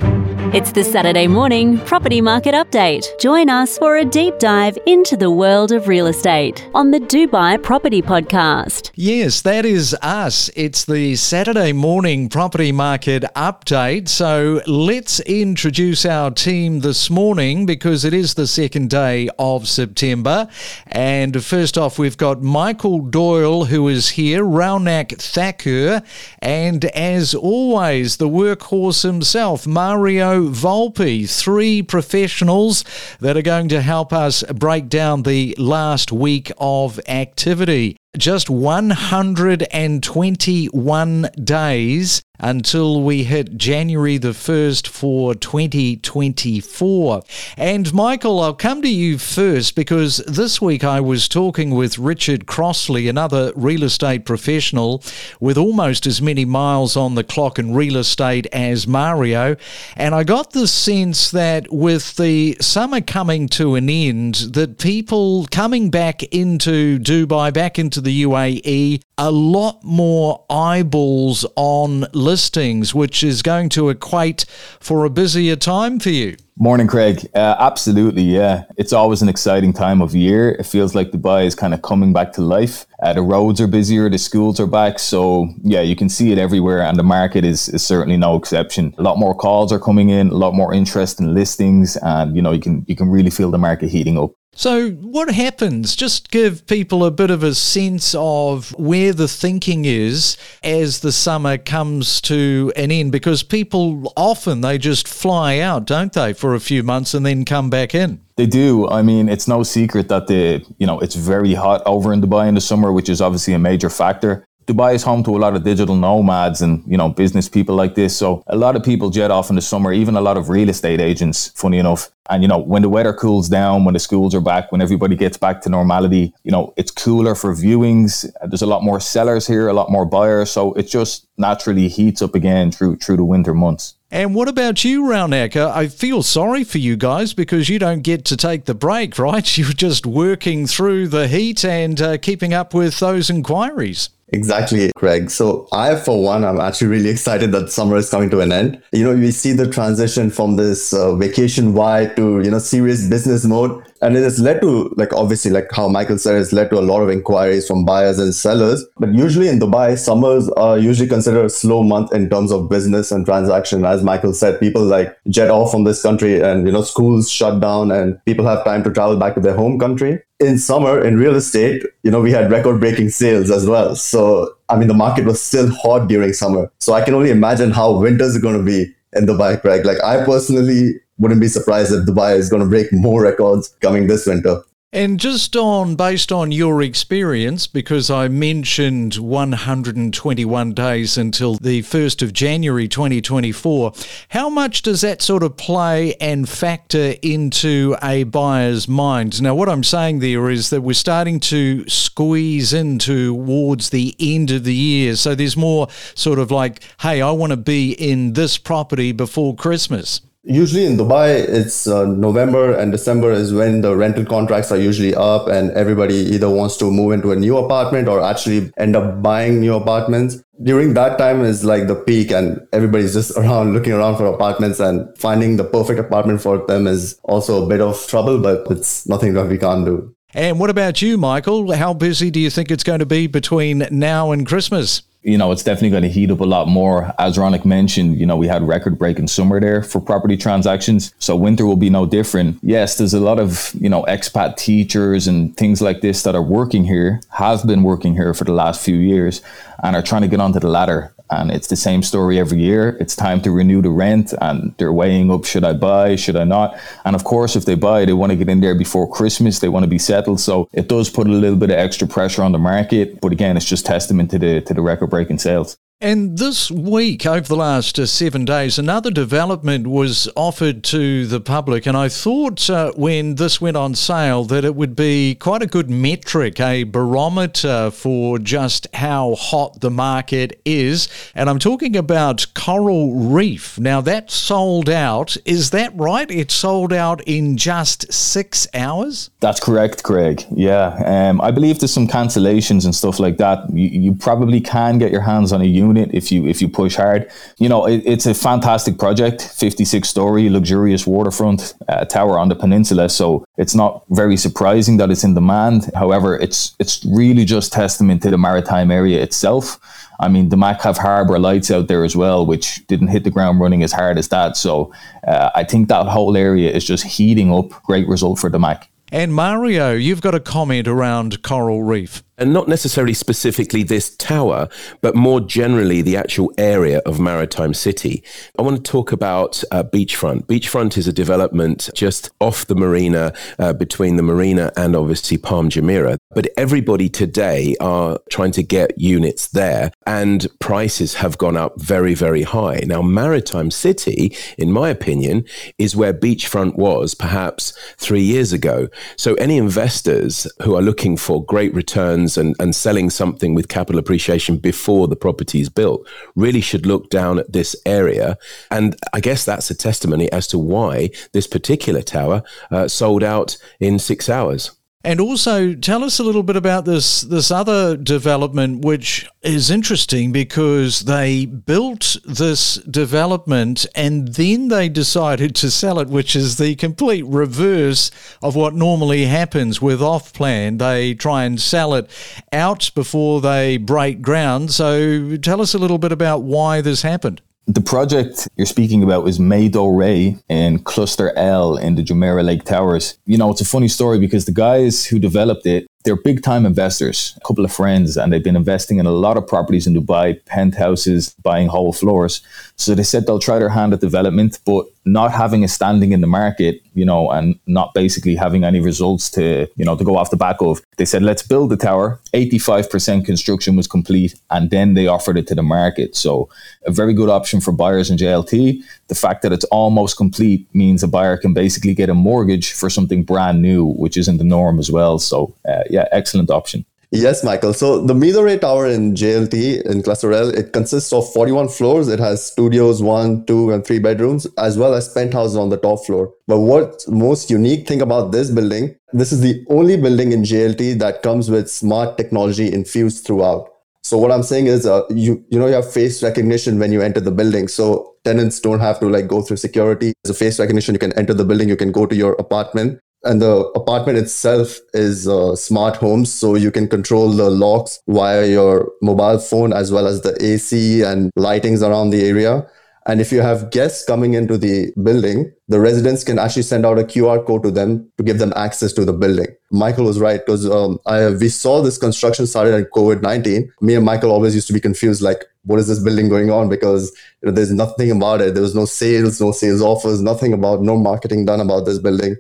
It's 0.53 0.73
the 0.73 0.85
Saturday 0.85 1.27
morning 1.27 1.79
property 1.79 2.21
market 2.21 2.55
update. 2.55 3.07
Join 3.19 3.49
us 3.49 3.79
for 3.79 3.97
a 3.97 4.05
deep 4.05 4.39
dive 4.39 4.79
into 4.87 5.17
the 5.17 5.31
world 5.31 5.73
of 5.73 5.89
real 5.89 6.07
estate 6.07 6.69
on 6.75 6.91
the 6.91 7.01
Dubai 7.01 7.61
Property 7.63 8.03
Podcast. 8.03 8.84
Yes, 8.97 9.43
that 9.43 9.67
is 9.67 9.93
us. 10.03 10.51
It's 10.55 10.85
the 10.85 11.17
Saturday 11.17 11.73
morning 11.73 12.29
property 12.29 12.71
market 12.71 13.25
update. 13.35 14.07
So 14.07 14.63
let's 14.69 15.19
introduce 15.19 16.07
our 16.07 16.31
team 16.31 16.79
this 16.79 17.11
morning 17.11 17.67
because 17.67 18.05
it 18.05 18.15
is 18.15 18.35
the 18.35 18.47
second 18.47 18.91
day 18.91 19.29
of 19.37 19.67
September. 19.67 20.47
And 20.87 21.45
first 21.45 21.77
off, 21.77 21.99
we've 21.99 22.17
got 22.17 22.41
Michael 22.41 23.01
Doyle, 23.01 23.65
who 23.65 23.89
is 23.89 24.11
here, 24.11 24.45
Raunak 24.45 25.21
Thakur, 25.21 26.01
and 26.39 26.85
as 26.85 27.35
always, 27.35 28.19
the 28.19 28.29
workhorse 28.29 29.03
himself, 29.03 29.67
Mario 29.67 30.51
Volpi, 30.51 31.29
three 31.29 31.83
professionals 31.83 32.85
that 33.19 33.37
are 33.37 33.43
going 33.43 33.69
to 33.71 33.81
help 33.81 34.13
us 34.13 34.45
break 34.53 34.89
down 34.89 35.25
the 35.25 35.57
last 35.59 36.13
week 36.13 36.53
of 36.59 37.01
activity. 37.09 37.97
Just 38.17 38.49
121 38.49 41.31
days 41.43 42.23
until 42.41 43.01
we 43.03 43.25
hit 43.25 43.57
January 43.57 44.19
the 44.19 44.31
1st 44.31 44.89
for 44.89 45.35
2024. 45.35 47.23
And 47.57 47.95
Michael, 47.95 48.41
I'll 48.41 48.55
come 48.55 48.83
to 48.83 48.89
you 48.89 49.19
first 49.19 49.77
because 49.77 50.19
this 50.27 50.61
week 50.61 50.83
I 50.83 51.01
was 51.01 51.29
talking 51.29 51.71
with 51.71 51.99
Richard 51.99 52.47
Crossley, 52.47 53.09
another 53.09 53.53
real 53.55 53.85
estate 53.85 54.25
professional 54.25 55.03
with 55.39 55.57
almost 55.57 56.07
as 56.07 56.21
many 56.21 56.45
miles 56.45 56.97
on 56.97 57.15
the 57.15 57.25
clock 57.25 57.59
in 57.59 57.75
real 57.75 57.97
estate 57.97 58.47
as 58.53 58.87
Mario. 58.87 59.57
And 59.97 60.15
I 60.15 60.25
got 60.25 60.51
the 60.51 60.67
sense 60.67 61.31
that 61.31 61.73
with 61.73 62.17
the 62.17 62.57
summer 62.61 63.01
coming 63.01 63.49
to 63.51 63.77
an 63.77 63.89
end, 63.89 64.35
that 64.55 64.79
people 64.79 65.47
coming 65.51 65.91
back 65.91 66.23
into 66.25 66.99
Dubai, 66.99 67.53
back 67.53 67.79
into 67.79 68.01
the 68.01 68.25
UAE, 68.25 69.03
a 69.17 69.31
lot 69.31 69.85
more 69.85 70.45
eyeballs 70.51 71.47
on 71.55 72.07
listings, 72.25 72.95
which 72.95 73.23
is 73.23 73.43
going 73.43 73.69
to 73.71 73.91
equate 73.91 74.45
for 74.81 75.05
a 75.05 75.11
busier 75.11 75.57
time 75.57 76.01
for 76.01 76.11
you. 76.11 76.37
Morning, 76.57 76.87
Craig. 76.87 77.29
Uh, 77.35 77.57
absolutely, 77.59 78.23
yeah. 78.23 78.63
It's 78.77 78.93
always 78.93 79.23
an 79.23 79.29
exciting 79.29 79.73
time 79.73 80.01
of 80.01 80.15
year. 80.15 80.53
It 80.53 80.67
feels 80.67 80.95
like 80.95 81.11
Dubai 81.11 81.47
is 81.47 81.57
kind 81.57 81.75
of 81.75 81.83
coming 81.83 82.13
back 82.13 82.33
to 82.35 82.43
life. 82.43 82.87
Uh, 83.03 83.13
the 83.13 83.23
roads 83.23 83.61
are 83.61 83.67
busier, 83.67 84.09
the 84.09 84.19
schools 84.19 84.61
are 84.61 84.69
back. 84.69 85.01
So, 85.01 85.49
yeah, 85.65 85.81
you 85.81 85.97
can 85.97 86.09
see 86.09 86.31
it 86.31 86.39
everywhere, 86.39 86.81
and 86.81 86.97
the 86.97 87.03
market 87.03 87.45
is, 87.45 87.69
is 87.69 87.85
certainly 87.85 88.17
no 88.17 88.37
exception. 88.37 88.95
A 88.99 89.03
lot 89.03 89.19
more 89.19 89.35
calls 89.35 89.73
are 89.73 89.81
coming 89.81 90.11
in, 90.11 90.29
a 90.29 90.35
lot 90.35 90.55
more 90.55 90.73
interest 90.73 91.19
in 91.19 91.35
listings, 91.35 91.97
and 92.03 92.37
you 92.37 92.43
know 92.43 92.53
you 92.53 92.61
can 92.61 92.85
you 92.87 92.95
can 92.95 93.11
really 93.11 93.31
feel 93.31 93.51
the 93.51 93.59
market 93.59 93.91
heating 93.91 94.17
up. 94.17 94.31
So, 94.57 94.91
what 94.91 95.35
happens? 95.35 95.97
Just 95.97 96.31
give 96.31 96.67
people 96.67 97.05
a 97.05 97.11
bit 97.11 97.31
of 97.31 97.43
a 97.43 97.55
sense 97.55 98.15
of 98.17 98.71
where 98.79 99.13
the 99.13 99.27
thinking 99.27 99.85
is 99.85 100.37
as 100.63 101.01
the 101.01 101.13
summer 101.13 101.59
comes 101.59 102.21
to 102.23 102.73
an 102.77 102.93
end, 102.93 103.11
because 103.11 103.43
people 103.43 104.13
often 104.17 104.61
they 104.61 104.79
just 104.79 105.09
fly 105.09 105.59
out, 105.59 105.87
don't 105.87 106.13
they, 106.13 106.33
for 106.33 106.55
a 106.55 106.61
few 106.61 106.83
months 106.83 107.15
and 107.15 107.27
then 107.27 107.45
come 107.45 107.69
back 107.69 107.95
in. 107.95 108.21
They 108.37 108.47
do. 108.47 108.89
I 108.89 109.03
mean, 109.03 109.29
it's 109.29 109.47
no 109.47 109.63
secret 109.63 110.09
that 110.09 110.27
the 110.27 110.65
you 110.79 110.87
know 110.87 110.99
it's 111.01 111.15
very 111.15 111.55
hot 111.55 111.83
over 111.87 112.13
in 112.13 112.21
Dubai 112.21 112.49
in 112.49 112.55
the 112.55 112.61
summer, 112.61 112.93
which 112.93 113.09
is 113.09 113.21
obviously 113.21 113.55
a 113.55 113.59
major 113.59 113.91
factor. 113.91 114.45
Dubai 114.67 114.95
is 114.95 115.03
home 115.03 115.23
to 115.25 115.37
a 115.37 115.39
lot 115.39 115.55
of 115.55 115.63
digital 115.63 115.95
nomads 115.95 116.63
and 116.63 116.83
you 116.87 116.97
know 116.97 117.09
business 117.09 117.49
people 117.49 117.75
like 117.75 117.95
this. 117.95 118.17
So 118.17 118.43
a 118.47 118.57
lot 118.57 118.77
of 118.77 118.83
people 118.83 119.11
jet 119.11 119.31
off 119.31 119.51
in 119.51 119.57
the 119.57 119.63
summer, 119.63 119.93
even 119.93 120.17
a 120.17 120.21
lot 120.21 120.37
of 120.37 120.49
real 120.49 120.69
estate 120.69 121.01
agents. 121.01 121.49
Funny 121.55 121.79
enough, 121.79 122.11
and 122.31 122.43
you 122.43 122.49
know 122.49 122.59
when 122.59 122.83
the 122.83 122.89
weather 122.89 123.13
cools 123.13 123.49
down, 123.49 123.85
when 123.85 123.95
the 123.95 124.01
schools 124.01 124.35
are 124.35 124.41
back, 124.41 124.73
when 124.73 124.81
everybody 124.81 125.17
gets 125.17 125.37
back 125.37 125.61
to 125.63 125.69
normality, 125.69 126.33
you 126.45 126.51
know 126.51 126.73
it's 126.77 126.91
cooler 126.91 127.35
for 127.35 127.55
viewings. 127.55 128.31
There's 128.49 128.63
a 128.63 128.67
lot 128.67 128.83
more 128.83 129.01
sellers 129.01 129.47
here, 129.47 129.69
a 129.69 129.75
lot 129.75 129.91
more 129.91 130.07
buyers, 130.07 130.51
so 130.51 130.73
it 130.75 130.85
just 130.85 131.27
naturally 131.37 131.89
heats 131.89 132.23
up 132.23 132.35
again 132.35 132.71
through 132.71 132.97
through 132.97 133.17
the 133.17 133.25
winter 133.25 133.55
months. 133.55 133.95
And 134.11 134.33
what 134.33 134.47
about 134.49 134.85
you, 134.85 135.03
Raunak? 135.03 135.57
I 135.57 135.89
feel 135.89 136.23
sorry 136.23 136.63
for 136.63 136.79
you 136.79 136.97
guys 136.97 137.35
because 137.35 137.69
you 137.69 137.81
don't 137.81 138.03
get 138.03 138.25
to 138.27 138.37
take 138.37 138.65
the 138.65 138.75
break, 138.75 139.19
right? 139.19 139.59
You're 139.59 139.73
just 139.73 140.07
working 140.07 140.69
through 140.69 141.09
the 141.09 141.27
heat 141.27 141.65
and 141.65 142.01
uh, 142.01 142.19
keeping 142.19 142.55
up 142.55 142.73
with 142.73 143.01
those 143.01 143.29
inquiries. 143.29 144.11
Exactly, 144.35 144.91
Craig. 144.97 145.31
So 145.31 145.69
I, 145.71 145.95
for 145.95 146.21
one, 146.21 146.45
I'm 146.45 146.59
actually 146.61 146.89
really 146.89 147.09
excited 147.09 147.53
that 147.53 147.71
summer 147.71 147.97
is 147.97 148.11
coming 148.11 148.31
to 148.31 148.41
an 148.41 148.51
end. 148.51 148.83
You 148.91 149.05
know, 149.05 149.15
we 149.15 149.31
see 149.31 149.53
the 149.53 149.71
transition 149.71 150.29
from 150.29 150.57
this 150.57 150.93
uh, 150.93 151.15
vacation 151.15 151.73
vibe 151.73 152.17
to, 152.17 152.41
you 152.41 152.51
know, 152.51 152.59
serious 152.59 153.07
business 153.09 153.45
mode. 153.45 153.81
And 154.03 154.17
it 154.17 154.25
has 154.25 154.41
led 154.41 154.61
to, 154.63 154.93
like, 154.97 155.13
obviously, 155.13 155.53
like 155.53 155.71
how 155.71 155.87
Michael 155.87 156.19
said, 156.19 156.35
it's 156.37 156.53
led 156.53 156.69
to 156.71 156.81
a 156.81 156.83
lot 156.83 157.01
of 157.01 157.11
inquiries 157.11 157.69
from 157.69 157.85
buyers 157.85 158.19
and 158.19 158.35
sellers. 158.35 158.85
But 158.99 159.15
usually 159.15 159.49
in 159.49 159.61
Dubai, 159.61 159.97
summers 159.97 160.49
are 160.51 160.79
usually 160.79 161.09
considered 161.09 161.45
a 161.45 161.49
slow 161.49 161.85
month 161.85 162.13
in 162.13 162.29
terms 162.29 162.51
of 162.51 162.69
business 162.69 163.13
and 163.13 163.25
transaction. 163.25 163.85
As 163.85 164.03
Michael 164.03 164.35
said, 164.35 164.59
people 164.59 164.83
like 164.83 165.17
jet 165.29 165.49
off 165.49 165.71
from 165.71 165.85
this 165.85 166.03
country 166.03 166.41
and, 166.41 166.67
you 166.67 166.73
know, 166.73 166.83
schools 166.83 167.31
shut 167.31 167.61
down 167.61 167.93
and 167.93 168.23
people 168.25 168.45
have 168.47 168.65
time 168.65 168.83
to 168.83 168.93
travel 168.93 169.17
back 169.17 169.37
to 169.37 169.41
their 169.41 169.55
home 169.55 169.79
country 169.79 170.21
in 170.41 170.59
summer 170.59 171.03
in 171.03 171.17
real 171.17 171.35
estate, 171.35 171.85
you 172.03 172.11
know, 172.11 172.21
we 172.21 172.33
had 172.33 172.51
record 172.51 172.81
breaking 172.81 173.09
sales 173.11 173.51
as 173.51 173.67
well. 173.67 173.95
So, 173.95 174.55
I 174.69 174.77
mean, 174.77 174.89
the 174.89 174.95
market 174.95 175.25
was 175.25 175.41
still 175.41 175.71
hot 175.71 176.09
during 176.09 176.33
summer. 176.33 176.71
So 176.81 176.93
I 176.93 177.05
can 177.05 177.15
only 177.15 177.31
imagine 177.31 177.71
how 177.71 177.99
winters 177.99 178.37
are 178.37 178.41
going 178.41 178.59
to 178.59 178.63
be 178.63 178.93
in 179.13 179.27
Dubai, 179.27 179.61
Craig. 179.61 179.85
Like 179.85 180.03
I 180.03 180.25
personally 180.25 181.01
wouldn't 181.19 181.41
be 181.41 181.49
surprised 181.49 181.93
if 181.93 182.05
Dubai 182.07 182.37
is 182.37 182.49
going 182.51 182.63
to 182.63 182.69
break 182.69 182.93
more 182.93 183.23
records 183.23 183.69
coming 183.81 184.09
this 184.09 184.27
winter. 184.27 184.63
And 184.95 185.19
just 185.19 185.57
on 185.57 185.97
based 185.97 186.31
on 186.31 186.53
your 186.53 186.81
experience, 186.81 187.67
because 187.67 188.11
I 188.11 188.29
mentioned 188.29 189.17
121 189.17 190.73
days 190.73 191.19
until 191.19 191.57
the 191.57 191.83
1st 191.83 192.23
of 192.23 192.33
January 192.33 192.87
2024, 192.87 193.93
how 194.29 194.49
much 194.49 194.83
does 194.83 195.01
that 195.01 195.21
sort 195.21 195.43
of 195.43 195.57
play 195.57 196.15
and 196.21 196.49
factor 196.49 197.17
into 197.23 197.97
a 198.05 198.23
buyer's 198.23 198.87
mind? 198.87 199.43
Now, 199.43 199.57
what 199.57 199.69
I'm 199.69 199.83
saying 199.83 200.21
there 200.21 200.49
is 200.49 200.71
that 200.71 200.83
we're 200.83 200.93
starting 200.93 201.41
to 201.41 201.89
squeeze 201.89 202.73
in 202.73 203.01
towards 203.01 203.91
the 203.91 204.15
end 204.21 204.53
of 204.53 204.63
the 204.63 204.77
year. 204.77 205.17
So 205.17 205.35
there's 205.35 205.57
more 205.57 205.89
sort 206.15 206.39
of 206.39 206.53
like, 206.53 206.85
hey, 207.01 207.21
I 207.21 207.33
want 207.33 207.51
to 207.51 207.57
be 207.57 207.95
in 207.95 208.35
this 208.35 208.59
property 208.59 209.11
before 209.11 209.57
Christmas. 209.57 210.21
Usually 210.47 210.85
in 210.85 210.99
Dubai, 210.99 211.37
it's 211.49 211.87
uh, 211.87 212.05
November 212.05 212.75
and 212.75 212.93
December 212.93 213.33
is 213.33 213.55
when 213.55 213.81
the 213.81 213.97
rental 213.97 214.27
contracts 214.27 214.71
are 214.71 214.77
usually 214.77 215.15
up 215.15 215.49
and 215.49 215.71
everybody 215.71 216.17
either 216.17 216.51
wants 216.51 216.77
to 216.79 216.91
move 216.91 217.13
into 217.13 217.33
a 217.33 217.37
new 217.37 217.57
apartment 217.57 218.09
or 218.09 218.23
actually 218.23 218.71
end 218.77 218.95
up 218.95 219.23
buying 219.23 219.59
new 219.59 219.75
apartments. 219.75 220.45
During 220.63 220.93
that 220.95 221.17
time 221.17 221.41
is 221.41 221.65
like 221.65 221.87
the 221.87 221.95
peak 221.95 222.31
and 222.31 222.61
everybody's 222.75 223.15
just 223.15 223.31
around 223.39 223.73
looking 223.73 223.95
around 223.95 224.19
for 224.19 224.27
apartments 224.27 224.81
and 224.81 225.09
finding 225.17 225.57
the 225.57 225.65
perfect 225.65 225.99
apartment 225.99 226.43
for 226.43 226.59
them 226.67 226.87
is 226.87 227.19
also 227.23 227.65
a 227.65 227.67
bit 227.67 227.81
of 227.81 228.07
trouble, 228.07 228.39
but 228.39 228.71
it's 228.71 229.09
nothing 229.09 229.33
that 229.35 229.49
we 229.49 229.57
can't 229.57 229.87
do. 229.87 230.15
And 230.35 230.61
what 230.61 230.69
about 230.69 231.01
you, 231.01 231.17
Michael? 231.17 231.73
How 231.73 231.95
busy 231.95 232.31
do 232.31 232.39
you 232.39 232.51
think 232.51 232.71
it's 232.71 232.85
going 232.85 232.99
to 232.99 233.07
be 233.07 233.29
between 233.29 233.87
now 233.91 234.33
and 234.33 234.47
Christmas? 234.47 235.03
You 235.25 235.39
know, 235.39 235.53
it's 235.53 235.63
definitely 235.63 235.91
going 235.91 236.03
to 236.03 236.11
heat 236.11 236.31
up 236.31 236.41
a 236.41 236.45
lot 236.45 236.69
more. 236.69 237.15
As 237.19 237.39
Raunak 237.39 237.65
mentioned, 237.65 238.21
you 238.21 238.27
know, 238.27 238.37
we 238.37 238.47
had 238.47 238.63
record 238.63 238.99
breaking 238.99 239.29
summer 239.29 239.59
there 239.59 239.83
for 239.83 240.01
property 240.01 240.37
transactions. 240.37 241.15
So 241.19 241.35
winter 241.35 241.65
will 241.65 241.77
be 241.77 241.89
no 241.89 242.05
different. 242.05 242.59
Yes, 242.63 242.99
there's 242.99 243.15
a 243.15 243.21
lot 243.21 243.41
of, 243.41 243.73
you 243.81 243.89
know, 243.89 244.03
expat 244.05 244.57
teachers 244.57 245.27
and 245.27 245.57
things 245.57 245.81
like 245.81 246.03
this 246.03 246.25
that 246.25 246.35
are 246.35 246.43
working 246.43 246.85
here, 246.85 247.23
have 247.31 247.67
been 247.67 247.83
working 247.83 248.13
here 248.13 248.35
for 248.35 248.45
the 248.45 248.53
last 248.53 248.85
few 248.85 248.97
years 248.97 249.41
and 249.83 249.97
are 249.97 250.03
trying 250.03 250.23
to 250.23 250.29
get 250.29 250.41
onto 250.41 250.61
the 250.61 250.69
ladder 250.69 251.14
and 251.31 251.51
it's 251.51 251.69
the 251.69 251.77
same 251.77 252.03
story 252.03 252.39
every 252.39 252.61
year. 252.61 252.97
It's 253.01 253.17
time 253.17 253.41
to 253.43 253.51
renew 253.51 253.83
the 253.83 253.91
rent, 253.91 254.35
and 254.41 254.75
they're 254.79 254.93
weighing 254.93 255.31
up: 255.31 255.45
should 255.45 255.65
I 255.65 255.73
buy? 255.73 256.17
Should 256.17 256.37
I 256.37 256.45
not? 256.45 256.79
And 257.05 257.17
of 257.17 257.25
course, 257.25 257.57
if 257.57 257.65
they 257.65 257.75
buy, 257.75 258.05
they 258.05 258.13
want 258.13 258.31
to 258.31 258.37
get 258.37 258.49
in 258.49 258.61
there 258.61 258.75
before 258.75 259.11
Christmas. 259.11 259.59
They 259.59 259.69
want 259.69 259.85
to 259.85 259.89
be 259.89 259.99
settled, 259.99 260.41
so 260.41 260.69
it 260.73 260.89
does 260.89 261.11
put 261.11 261.27
a 261.27 261.31
little 261.31 261.59
bit 261.59 261.71
of 261.71 261.77
extra 261.77 262.07
pressure 262.07 262.43
on 262.43 262.53
the 262.53 262.59
market. 262.59 263.21
But 263.21 263.33
again, 263.33 263.57
it's 263.57 263.67
just 263.67 263.87
testament 263.87 264.31
to 264.33 264.39
the 264.39 264.61
to 264.63 264.75
the 264.75 264.83
record-breaking 264.83 265.39
sales. 265.39 265.77
And 266.05 266.37
this 266.37 266.71
week, 266.71 267.25
over 267.25 267.49
the 267.49 267.57
last 267.57 267.99
uh, 267.99 268.05
seven 268.05 268.45
days, 268.45 268.79
another 268.79 269.11
development 269.11 269.87
was 269.87 270.29
offered 270.37 270.85
to 270.85 271.27
the 271.27 271.41
public. 271.41 271.87
And 271.87 271.97
I 271.97 272.11
thought 272.11 272.69
uh, 272.69 272.93
when 272.93 273.37
this 273.37 273.59
went 273.59 273.79
on 273.79 273.95
sale 273.95 274.45
that 274.45 274.67
it 274.67 274.75
would 274.75 274.95
be 274.95 275.35
quite 275.35 275.63
a 275.63 275.67
good 275.67 275.89
metric, 275.89 276.61
a 276.61 276.83
barometer 276.83 277.91
for 277.91 278.39
just 278.39 278.87
how 278.93 279.35
hot 279.37 279.81
the 279.81 279.91
market 279.91 280.61
is. 280.67 281.09
And 281.35 281.49
I'm 281.49 281.59
talking 281.59 281.97
about 281.97 282.49
Coral 282.53 283.15
Reef. 283.15 283.79
Now, 283.79 284.03
that 284.03 284.31
sold 284.31 284.91
out. 284.91 285.39
Is 285.47 285.71
that 285.71 285.97
right? 285.97 286.31
It 286.31 286.51
sold 286.51 286.93
out 286.93 287.23
in 287.27 287.57
just 287.57 288.13
six 288.13 288.69
hours? 288.75 289.31
That's 289.41 289.59
correct, 289.59 290.03
Craig. 290.03 290.45
Yeah. 290.55 291.29
Um, 291.31 291.41
I 291.41 291.51
believe 291.51 291.79
there's 291.79 291.95
some 291.95 292.09
cancellations 292.09 292.85
and 292.85 292.95
stuff 292.95 293.19
like 293.19 293.39
that. 293.39 293.71
You, 293.73 293.89
you 293.89 294.15
probably 294.15 294.61
can 294.61 294.99
get 294.99 295.11
your 295.11 295.23
hands 295.23 295.51
on 295.51 295.63
a 295.63 295.65
unit 295.65 295.94
unit 295.95 296.15
if 296.15 296.31
you 296.33 296.47
if 296.47 296.61
you 296.61 296.69
push 296.69 296.97
hard. 296.97 297.31
You 297.59 297.69
know, 297.69 297.87
it, 297.87 298.03
it's 298.05 298.27
a 298.27 298.35
fantastic 298.35 298.99
project, 298.99 299.43
56 299.43 300.09
story, 300.09 300.49
luxurious 300.49 301.07
waterfront 301.07 301.75
uh, 301.89 302.05
tower 302.05 302.39
on 302.39 302.49
the 302.49 302.57
peninsula. 302.57 303.09
So 303.09 303.45
it's 303.57 303.75
not 303.75 304.05
very 304.11 304.37
surprising 304.37 304.99
that 304.99 305.11
it's 305.11 305.25
in 305.25 305.35
demand. 305.35 305.91
However, 305.95 306.39
it's 306.39 306.75
it's 306.79 307.05
really 307.05 307.45
just 307.45 307.73
testament 307.73 308.23
to 308.23 308.31
the 308.31 308.39
maritime 308.39 308.91
area 308.91 309.23
itself. 309.23 309.79
I 310.21 310.29
mean, 310.29 310.49
Damac 310.49 310.81
harbour 310.97 311.39
lights 311.39 311.71
out 311.71 311.89
there 311.89 312.05
as 312.05 312.15
well, 312.15 312.47
which 312.47 312.87
didn't 312.87 313.09
hit 313.09 313.25
the 313.25 313.31
ground 313.31 313.61
running 313.61 313.83
as 313.83 313.93
hard 313.93 314.17
as 314.17 314.29
that. 314.29 314.57
So 314.57 314.93
uh, 315.27 315.51
I 315.55 315.65
think 315.65 315.89
that 315.89 316.07
whole 316.07 316.37
area 316.37 316.71
is 316.71 316.85
just 316.85 317.05
heating 317.05 317.53
up. 317.53 317.71
Great 317.83 318.07
result 318.07 318.39
for 318.39 318.49
Damac. 318.49 318.87
And 319.11 319.35
Mario, 319.35 319.93
you've 319.93 320.21
got 320.21 320.35
a 320.35 320.41
comment 320.41 320.89
around 320.89 321.43
Coral 321.43 321.83
Reef 321.83 322.23
and 322.39 322.53
not 322.53 322.69
necessarily 322.69 323.15
specifically 323.15 323.83
this 323.83 324.17
tower, 324.17 324.69
but 325.01 325.15
more 325.15 325.41
generally 325.41 326.03
the 326.03 326.17
actual 326.17 326.53
area 326.59 326.99
of 327.07 327.21
Maritime 327.21 327.75
City. 327.75 328.23
I 328.59 328.63
want 328.63 328.77
to 328.85 328.91
talk 328.91 329.13
about 329.13 329.63
uh, 329.71 329.85
Beachfront. 329.85 330.47
Beachfront 330.47 330.97
is 330.99 331.07
a 331.07 331.13
development 331.13 331.91
just 331.95 332.31
off 332.41 332.67
the 332.67 332.75
marina, 332.75 333.33
uh, 333.59 333.73
between 333.73 334.17
the 334.17 334.23
marina 334.23 334.73
and 334.77 334.97
obviously 334.97 335.39
Palm 335.39 335.69
Jumeirah. 335.69 336.17
But 336.35 336.49
everybody 336.57 337.09
today 337.09 337.77
are 337.81 338.19
trying 338.31 338.53
to 338.53 338.63
get 338.63 338.99
units 338.99 339.49
there, 339.49 339.93
and 340.07 340.47
prices 340.59 341.15
have 341.15 341.39
gone 341.39 341.57
up 341.57 341.81
very, 341.81 342.15
very 342.15 342.43
high. 342.43 342.81
Now, 342.87 343.03
Maritime 343.03 343.71
City, 343.71 344.37
in 344.59 344.73
my 344.73 344.89
opinion, 344.89 345.45
is 345.79 345.95
where 345.95 346.13
Beachfront 346.13 346.77
was 346.77 347.15
perhaps 347.15 347.73
three 347.97 348.23
years 348.23 348.53
ago. 348.53 348.89
So, 349.17 349.35
any 349.35 349.57
investors 349.59 350.51
who 350.63 350.75
are 350.75 350.83
looking 350.83 351.17
for 351.17 351.45
great 351.45 351.73
returns 351.75 352.24
and, 352.37 352.57
and 352.59 352.75
selling 352.75 353.11
something 353.11 353.55
with 353.55 353.69
capital 353.69 353.99
appreciation 353.99 354.57
before 354.59 355.09
the 355.09 355.17
property 355.17 355.61
is 355.61 355.69
built 355.69 356.07
really 356.35 356.61
should 356.61 356.87
look 356.87 357.11
down 357.11 357.39
at 357.39 357.53
this 357.53 357.77
area. 357.87 358.37
And 358.71 358.97
I 359.13 359.21
guess 359.21 359.45
that's 359.45 359.71
a 359.71 359.75
testimony 359.75 360.31
as 360.33 360.47
to 360.49 360.59
why 360.59 361.11
this 361.33 361.47
particular 361.47 362.03
tower 362.03 362.43
uh, 362.71 362.89
sold 362.89 363.23
out 363.23 363.57
in 363.81 363.99
six 363.99 364.29
hours. 364.29 364.71
And 365.05 365.21
also 365.21 365.75
tell 365.75 366.03
us 366.03 366.19
a 366.19 366.23
little 366.23 366.43
bit 366.43 366.57
about 366.57 366.87
this 366.87 367.21
this 367.21 367.51
other 367.51 367.95
development 367.95 368.87
which 368.87 369.29
is 369.43 369.71
interesting 369.71 370.33
because 370.33 371.01
they 371.01 371.45
built 371.45 372.17
this 372.25 372.77
development 372.77 373.85
and 373.95 374.29
then 374.29 374.69
they 374.69 374.89
decided 374.89 375.55
to 375.57 375.71
sell 375.71 376.01
it 376.01 376.09
which 376.09 376.35
is 376.35 376.57
the 376.57 376.75
complete 376.77 377.27
reverse 377.27 378.11
of 378.43 378.57
what 378.57 378.73
normally 378.73 379.27
happens 379.27 379.83
with 379.83 380.01
off 380.01 380.33
plan. 380.33 380.79
They 380.79 381.13
try 381.13 381.45
and 381.45 381.61
sell 381.61 381.93
it 381.93 382.09
out 382.51 382.91
before 382.95 383.43
they 383.43 383.77
break 383.77 384.23
ground. 384.23 384.73
So 384.73 385.37
tell 385.37 385.61
us 385.61 385.75
a 385.75 385.79
little 385.79 385.99
bit 385.99 386.13
about 386.13 386.45
why 386.45 386.81
this 386.81 387.03
happened 387.03 387.43
the 387.67 387.81
project 387.81 388.49
you're 388.57 388.67
speaking 388.67 389.03
about 389.03 389.27
is 389.27 389.41
Me 389.41 389.69
Do 389.69 389.91
Re 389.91 390.37
in 390.49 390.79
Cluster 390.81 391.33
L 391.37 391.77
in 391.77 391.95
the 391.95 392.03
Jumeirah 392.03 392.45
Lake 392.45 392.65
Towers. 392.65 393.19
You 393.27 393.39
know, 393.39 393.51
it's 393.51 393.61
a 393.61 393.65
funny 393.65 393.89
story 393.89 394.19
because 394.19 394.45
the 394.45 394.53
guys 394.53 395.07
who 395.07 395.19
developed 395.19 395.67
it 395.67 395.87
they're 396.05 396.17
big 396.17 396.43
time 396.43 396.67
investors, 396.67 397.33
a 397.39 397.41
couple 397.47 397.65
of 397.65 397.73
friends, 397.73 398.17
and 398.19 398.31
they've 398.31 398.45
been 398.45 398.57
investing 398.57 398.99
in 398.99 399.07
a 399.07 399.11
lot 399.11 399.39
of 399.39 399.47
properties 399.47 399.87
in 399.87 399.95
Dubai, 399.95 400.39
penthouses, 400.45 401.35
buying 401.43 401.67
whole 401.67 401.95
floors. 401.95 402.43
So 402.77 402.95
they 402.95 403.03
said 403.03 403.27
they'll 403.27 403.39
try 403.39 403.59
their 403.59 403.71
hand 403.71 403.95
at 403.95 404.01
development, 404.01 404.59
but 404.67 404.85
not 405.05 405.31
having 405.33 405.63
a 405.65 405.69
standing 405.69 406.13
in 406.13 406.21
the 406.21 406.27
market, 406.27 406.81
you 406.95 407.05
know, 407.05 407.31
and 407.31 407.59
not 407.67 407.93
basically 407.93 408.35
having 408.35 408.65
any 408.65 408.81
results 408.81 409.31
to, 409.31 409.69
you 409.77 409.85
know, 409.85 409.97
to 409.97 410.05
go 410.05 410.17
off 410.17 410.31
the 410.31 410.37
back 410.37 410.57
of. 410.61 410.81
They 410.97 411.05
said, 411.05 411.23
let's 411.23 411.43
build 411.43 411.71
the 411.71 411.77
tower. 411.77 412.21
85% 412.33 413.25
construction 413.25 413.77
was 413.77 413.87
complete, 413.87 414.35
and 414.51 414.71
then 414.71 414.95
they 414.95 415.07
offered 415.07 415.37
it 415.37 415.47
to 415.49 415.55
the 415.55 415.63
market. 415.63 416.17
So 416.17 416.49
a 416.87 416.91
very 416.91 417.13
good 417.13 417.29
option 417.29 417.61
for 417.61 417.73
buyers 417.73 418.11
in 418.11 418.17
JLT. 418.17 418.83
The 419.09 419.15
fact 419.15 419.43
that 419.43 419.53
it's 419.53 419.65
almost 419.67 420.17
complete 420.17 420.67
means 420.75 421.03
a 421.03 421.09
buyer 421.09 421.37
can 421.37 421.53
basically 421.53 421.95
get 421.95 422.09
a 422.09 422.15
mortgage 422.15 422.73
for 422.73 422.89
something 422.89 423.25
brand 423.25 423.61
new, 423.61 423.85
which 423.85 424.17
isn't 424.17 424.39
the 424.39 424.45
norm 424.45 424.79
as 424.79 424.91
well. 424.91 425.19
So, 425.19 425.55
uh, 425.69 425.83
yeah, 425.91 426.09
excellent 426.13 426.51
option. 426.51 426.87
Yes, 427.15 427.45
Michael. 427.45 427.73
So 427.73 428.05
the 428.05 428.13
May 428.13 428.33
Tower 428.59 428.89
in 428.89 429.15
JLT 429.15 429.83
in 429.83 430.03
Cluster 430.03 430.33
L, 430.33 430.49
it 430.49 430.73
consists 430.73 431.13
of 431.13 431.33
41 431.33 431.69
floors. 431.69 432.09
It 432.09 432.19
has 432.19 432.45
studios, 432.45 433.05
one, 433.05 433.47
two, 433.47 433.71
and 433.71 433.87
three 433.87 434.01
bedrooms, 434.01 434.49
as 434.59 434.77
well 434.77 434.95
as 434.95 435.09
penthouses 435.09 435.57
on 435.57 435.69
the 435.69 435.77
top 435.77 436.05
floor. 436.05 436.35
But 436.49 436.59
what's 436.59 437.07
most 437.07 437.51
unique 437.51 437.87
thing 437.87 438.03
about 438.03 438.33
this 438.33 438.51
building, 438.51 438.97
this 439.13 439.31
is 439.31 439.41
the 439.43 439.65
only 439.71 439.97
building 439.97 440.33
in 440.33 440.43
JLT 440.43 440.99
that 440.99 441.23
comes 441.23 441.49
with 441.49 441.71
smart 441.71 442.19
technology 442.19 442.73
infused 442.73 443.25
throughout. 443.25 443.71
So 444.03 444.19
what 444.19 444.33
I'm 444.33 444.43
saying 444.43 444.67
is, 444.67 444.85
uh, 444.85 445.03
you 445.09 445.45
you 445.51 445.61
know 445.61 445.69
you 445.69 445.75
have 445.75 445.93
face 445.93 446.21
recognition 446.21 446.81
when 446.81 446.91
you 446.91 447.01
enter 447.01 447.21
the 447.21 447.31
building. 447.31 447.69
So 447.69 448.17
tenants 448.25 448.59
don't 448.59 448.81
have 448.81 448.99
to 448.99 449.09
like 449.09 449.29
go 449.29 449.41
through 449.41 449.59
security. 449.59 450.15
As 450.25 450.31
a 450.31 450.35
face 450.35 450.59
recognition, 450.59 450.97
you 450.97 450.99
can 450.99 451.13
enter 451.13 451.33
the 451.33 451.45
building, 451.45 451.69
you 451.69 451.77
can 451.77 451.93
go 451.93 452.07
to 452.07 452.17
your 452.17 452.33
apartment, 452.33 452.99
and 453.25 453.41
the 453.41 453.57
apartment 453.75 454.19
itself 454.19 454.79
is 454.93 455.29
smart 455.61 455.97
homes 455.97 456.33
so 456.33 456.55
you 456.55 456.71
can 456.71 456.89
control 456.89 457.31
the 457.31 457.51
locks 457.51 458.01
via 458.09 458.47
your 458.47 458.93
mobile 459.03 459.39
phone 459.39 459.73
as 459.73 459.93
well 459.93 460.07
as 460.07 460.23
the 460.23 460.37
ac 460.45 461.03
and 461.03 461.31
lightings 461.37 461.83
around 461.83 462.11
the 462.11 462.27
area. 462.27 462.67
And 463.07 463.21
if 463.21 463.31
you 463.31 463.43
have 463.43 463.71
guests 463.71 464.03
coming 464.07 464.33
into 464.33 464.57
the 464.57 464.93
building 465.03 465.53
the 465.69 465.79
residents 465.79 466.25
can 466.25 466.39
actually 466.39 466.63
send 466.63 466.87
out 466.87 466.99
a 466.99 467.03
qr 467.03 467.45
code 467.47 467.63
to 467.63 467.71
them 467.71 468.11
to 468.17 468.25
give 468.25 468.39
them 468.39 468.53
access 468.57 468.93
to 468.95 469.05
the 469.05 469.13
building. 469.13 469.47
Michael 469.71 470.05
was 470.05 470.19
right 470.19 470.41
because 470.45 470.69
um, 470.69 470.99
we 471.39 471.49
saw 471.49 471.83
this 471.83 471.99
construction 471.99 472.47
started 472.47 472.75
at 472.75 472.91
covid-19 472.93 473.69
me 473.81 473.95
and 473.95 474.05
michael 474.05 474.31
always 474.31 474.55
used 474.55 474.67
to 474.67 474.73
be 474.73 474.81
confused 474.81 475.23
like 475.23 475.45
what 475.67 475.79
is 475.79 475.89
this 475.89 475.99
building 475.99 476.29
going 476.29 476.51
on? 476.51 476.69
Because 476.69 477.11
you 477.41 477.47
know, 477.47 477.53
there's 477.53 477.73
nothing 477.73 478.11
about 478.11 478.43
it. 478.43 478.53
There 478.53 478.63
was 478.63 478.75
no 478.75 478.85
sales 478.85 479.41
no 479.41 479.53
sales 479.53 479.81
offers 479.81 480.21
nothing 480.21 480.53
about 480.53 480.83
no 480.83 480.97
marketing 480.97 481.45
done 481.47 481.61
about 481.61 481.87
this 481.87 481.99
building 481.99 482.37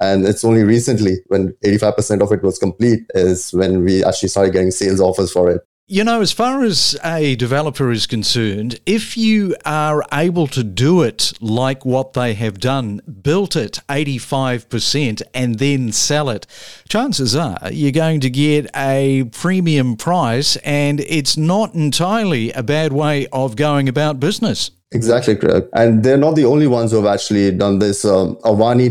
And 0.00 0.26
it's 0.26 0.44
only 0.44 0.62
recently, 0.62 1.18
when 1.28 1.54
85% 1.64 2.22
of 2.22 2.32
it 2.32 2.42
was 2.42 2.58
complete, 2.58 3.00
is 3.14 3.50
when 3.52 3.84
we 3.84 4.04
actually 4.04 4.28
started 4.28 4.52
getting 4.52 4.70
sales 4.70 5.00
offers 5.00 5.32
for 5.32 5.50
it. 5.50 5.62
You 5.88 6.02
know, 6.02 6.20
as 6.20 6.32
far 6.32 6.64
as 6.64 6.98
a 7.04 7.36
developer 7.36 7.92
is 7.92 8.08
concerned, 8.08 8.80
if 8.86 9.16
you 9.16 9.54
are 9.64 10.02
able 10.12 10.48
to 10.48 10.64
do 10.64 11.02
it 11.02 11.32
like 11.40 11.84
what 11.84 12.12
they 12.12 12.34
have 12.34 12.58
done, 12.58 13.00
built 13.22 13.54
it 13.54 13.78
85% 13.88 15.22
and 15.32 15.60
then 15.60 15.92
sell 15.92 16.28
it, 16.28 16.44
chances 16.88 17.36
are 17.36 17.70
you're 17.70 17.92
going 17.92 18.18
to 18.22 18.30
get 18.30 18.68
a 18.74 19.30
premium 19.30 19.94
price 19.96 20.56
and 20.64 20.98
it's 21.02 21.36
not 21.36 21.74
entirely 21.74 22.50
a 22.50 22.64
bad 22.64 22.92
way 22.92 23.28
of 23.28 23.54
going 23.54 23.88
about 23.88 24.18
business. 24.18 24.72
Exactly, 24.92 25.34
correct. 25.34 25.68
And 25.72 26.04
they're 26.04 26.16
not 26.16 26.36
the 26.36 26.44
only 26.44 26.68
ones 26.68 26.92
who 26.92 26.98
have 26.98 27.12
actually 27.12 27.50
done 27.50 27.80
this. 27.80 28.04
Um, 28.04 28.36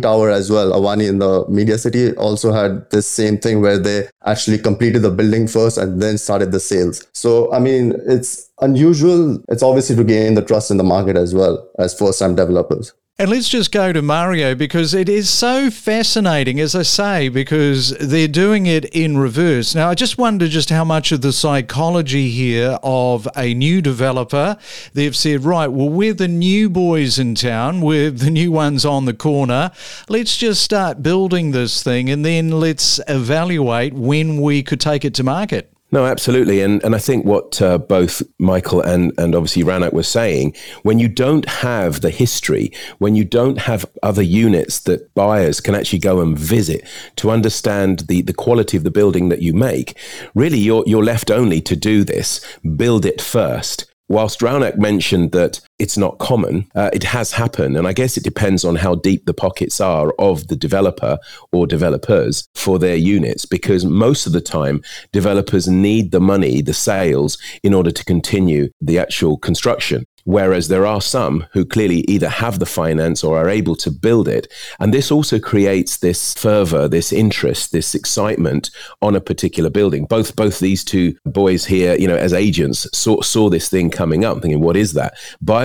Tower 0.02 0.30
as 0.30 0.52
well, 0.52 0.74
Avani 0.74 1.08
in 1.08 1.20
the 1.20 1.46
Media 1.48 1.78
City 1.78 2.12
also 2.18 2.52
had 2.52 2.90
this 2.92 3.08
same 3.08 3.38
thing 3.38 3.62
where 3.62 3.78
they 3.78 4.08
actually 4.26 4.58
completed 4.58 5.04
the 5.04 5.10
building 5.10 5.48
first 5.48 5.78
and 5.78 6.02
then 6.02 6.18
started 6.18 6.52
the 6.52 6.60
sales. 6.60 7.08
So, 7.14 7.52
I 7.54 7.60
mean, 7.60 7.94
it's 8.06 8.52
unusual. 8.60 9.42
It's 9.48 9.64
obviously 9.64 9.96
to 9.96 10.04
gain 10.04 10.34
the 10.34 10.42
trust 10.42 10.70
in 10.70 10.78
the 10.78 10.84
market 10.84 11.16
as 11.16 11.34
well 11.34 11.66
as 11.80 11.98
first 11.98 12.20
time 12.20 12.36
developers. 12.36 12.94
And 13.18 13.30
let's 13.30 13.48
just 13.48 13.72
go 13.72 13.94
to 13.94 14.02
Mario 14.02 14.56
because 14.56 14.94
it 14.94 15.08
is 15.08 15.30
so 15.30 15.70
fascinating, 15.70 16.60
as 16.60 16.76
I 16.76 16.82
say, 16.82 17.30
because 17.30 17.92
they're 17.98 18.28
doing 18.28 18.66
it 18.66 18.84
in 18.94 19.18
reverse. 19.18 19.74
Now, 19.74 19.90
I 19.90 19.96
just 19.96 20.18
wonder 20.18 20.50
just 20.50 20.70
how 20.70 20.84
much 20.84 21.14
of 21.14 21.22
the 21.22 21.32
psychology 21.32 22.30
here 22.30 22.78
of 22.84 23.26
a 23.38 23.54
new 23.54 23.82
developer, 23.82 24.58
they've 24.92 25.16
said, 25.16 25.46
right, 25.46 25.70
well, 25.70 25.88
we're 25.88 26.14
the 26.14 26.28
new 26.28 26.70
boys 26.70 27.18
in 27.18 27.36
town, 27.36 27.80
we're 27.80 28.12
the 28.12 28.30
new 28.30 28.52
ones 28.52 28.84
on 28.84 29.06
the 29.06 29.14
corner. 29.14 29.72
Let's 30.10 30.36
just 30.36 30.62
start 30.62 31.02
building 31.02 31.52
this 31.52 31.82
thing 31.82 32.10
and 32.10 32.26
then 32.26 32.52
let's 32.52 33.00
evaluate 33.08 33.94
when 33.94 34.42
we 34.42 34.62
could 34.62 34.82
take 34.82 35.06
it 35.06 35.14
to 35.14 35.24
market. 35.24 35.75
No, 35.92 36.06
absolutely, 36.06 36.62
and 36.62 36.84
and 36.84 36.96
I 36.96 36.98
think 36.98 37.26
what 37.26 37.62
uh, 37.62 37.78
both 37.78 38.24
Michael 38.40 38.82
and 38.82 39.14
and 39.18 39.36
obviously 39.36 39.64
Raunak 39.64 39.94
were 39.94 40.04
saying, 40.04 40.56
when 40.84 41.00
you 41.00 41.08
don't 41.08 41.48
have 41.48 42.02
the 42.02 42.10
history, 42.10 42.72
when 42.98 43.16
you 43.16 43.24
don't 43.24 43.60
have 43.60 43.86
other 44.02 44.24
units 44.24 44.80
that 44.82 45.14
buyers 45.14 45.62
can 45.62 45.76
actually 45.76 46.00
go 46.00 46.22
and 46.22 46.38
visit 46.38 46.86
to 47.18 47.30
understand 47.30 48.00
the 48.08 48.22
the 48.22 48.34
quality 48.34 48.78
of 48.78 48.84
the 48.84 48.92
building 48.92 49.30
that 49.30 49.42
you 49.42 49.54
make, 49.54 49.98
really 50.34 50.58
you're 50.58 50.84
you're 50.88 51.04
left 51.04 51.30
only 51.30 51.62
to 51.62 51.76
do 51.76 52.04
this, 52.04 52.42
build 52.76 53.06
it 53.06 53.22
first, 53.22 53.86
Whilst 54.08 54.42
Raunak 54.42 54.78
mentioned 54.78 55.32
that 55.32 55.62
it's 55.78 55.98
not 55.98 56.18
common, 56.20 56.68
uh, 56.76 56.90
it 56.94 57.04
has 57.04 57.32
happened. 57.34 57.78
And 57.78 57.88
I 57.88 57.94
guess 57.94 58.18
it 58.18 58.24
depends 58.24 58.64
on 58.64 58.76
how 58.76 58.96
deep 58.96 59.26
the 59.26 59.34
pockets 59.34 59.82
are 59.82 60.14
of 60.20 60.48
the 60.48 60.56
developer 60.56 61.18
or 61.52 61.68
developers 61.68 62.48
for 62.56 62.80
their 62.80 62.96
units, 62.96 63.46
because 63.46 63.86
most 63.86 64.26
of 64.26 64.34
the 64.34 64.42
time, 64.42 64.82
developers 65.12 65.68
need 65.68 66.12
the 66.12 66.22
money, 66.22 66.62
the 66.62 66.74
sales, 66.74 67.38
in 67.64 67.74
order 67.74 67.92
to 67.92 68.06
continue 68.06 68.70
the 68.82 69.00
actual 69.00 69.38
construction. 69.38 70.06
Whereas 70.28 70.70
there 70.70 70.88
are 70.88 71.02
some 71.02 71.46
who 71.54 71.64
clearly 71.64 72.00
either 72.08 72.30
have 72.30 72.58
the 72.58 72.66
finance 72.66 73.24
or 73.24 73.38
are 73.38 73.48
able 73.48 73.76
to 73.76 73.92
build 73.92 74.28
it. 74.28 74.52
And 74.80 74.92
this 74.92 75.12
also 75.12 75.38
creates 75.38 75.98
this 75.98 76.34
fervor, 76.34 76.88
this 76.88 77.14
interest, 77.14 77.72
this 77.72 77.94
excitement 77.94 78.72
on 79.04 79.16
a 79.16 79.22
particular 79.22 79.70
building. 79.70 80.06
Both 80.06 80.36
both 80.36 80.60
these 80.60 80.84
two 80.84 81.16
boys 81.26 81.64
here, 81.64 81.96
you 81.96 82.08
know, 82.08 82.18
as 82.18 82.34
agents 82.34 82.88
saw, 82.92 83.22
saw 83.22 83.50
this 83.52 83.70
thing 83.70 83.92
coming 83.92 84.26
up, 84.26 84.42
thinking, 84.42 84.62
what 84.62 84.76
is 84.76 84.94
that? 84.94 85.14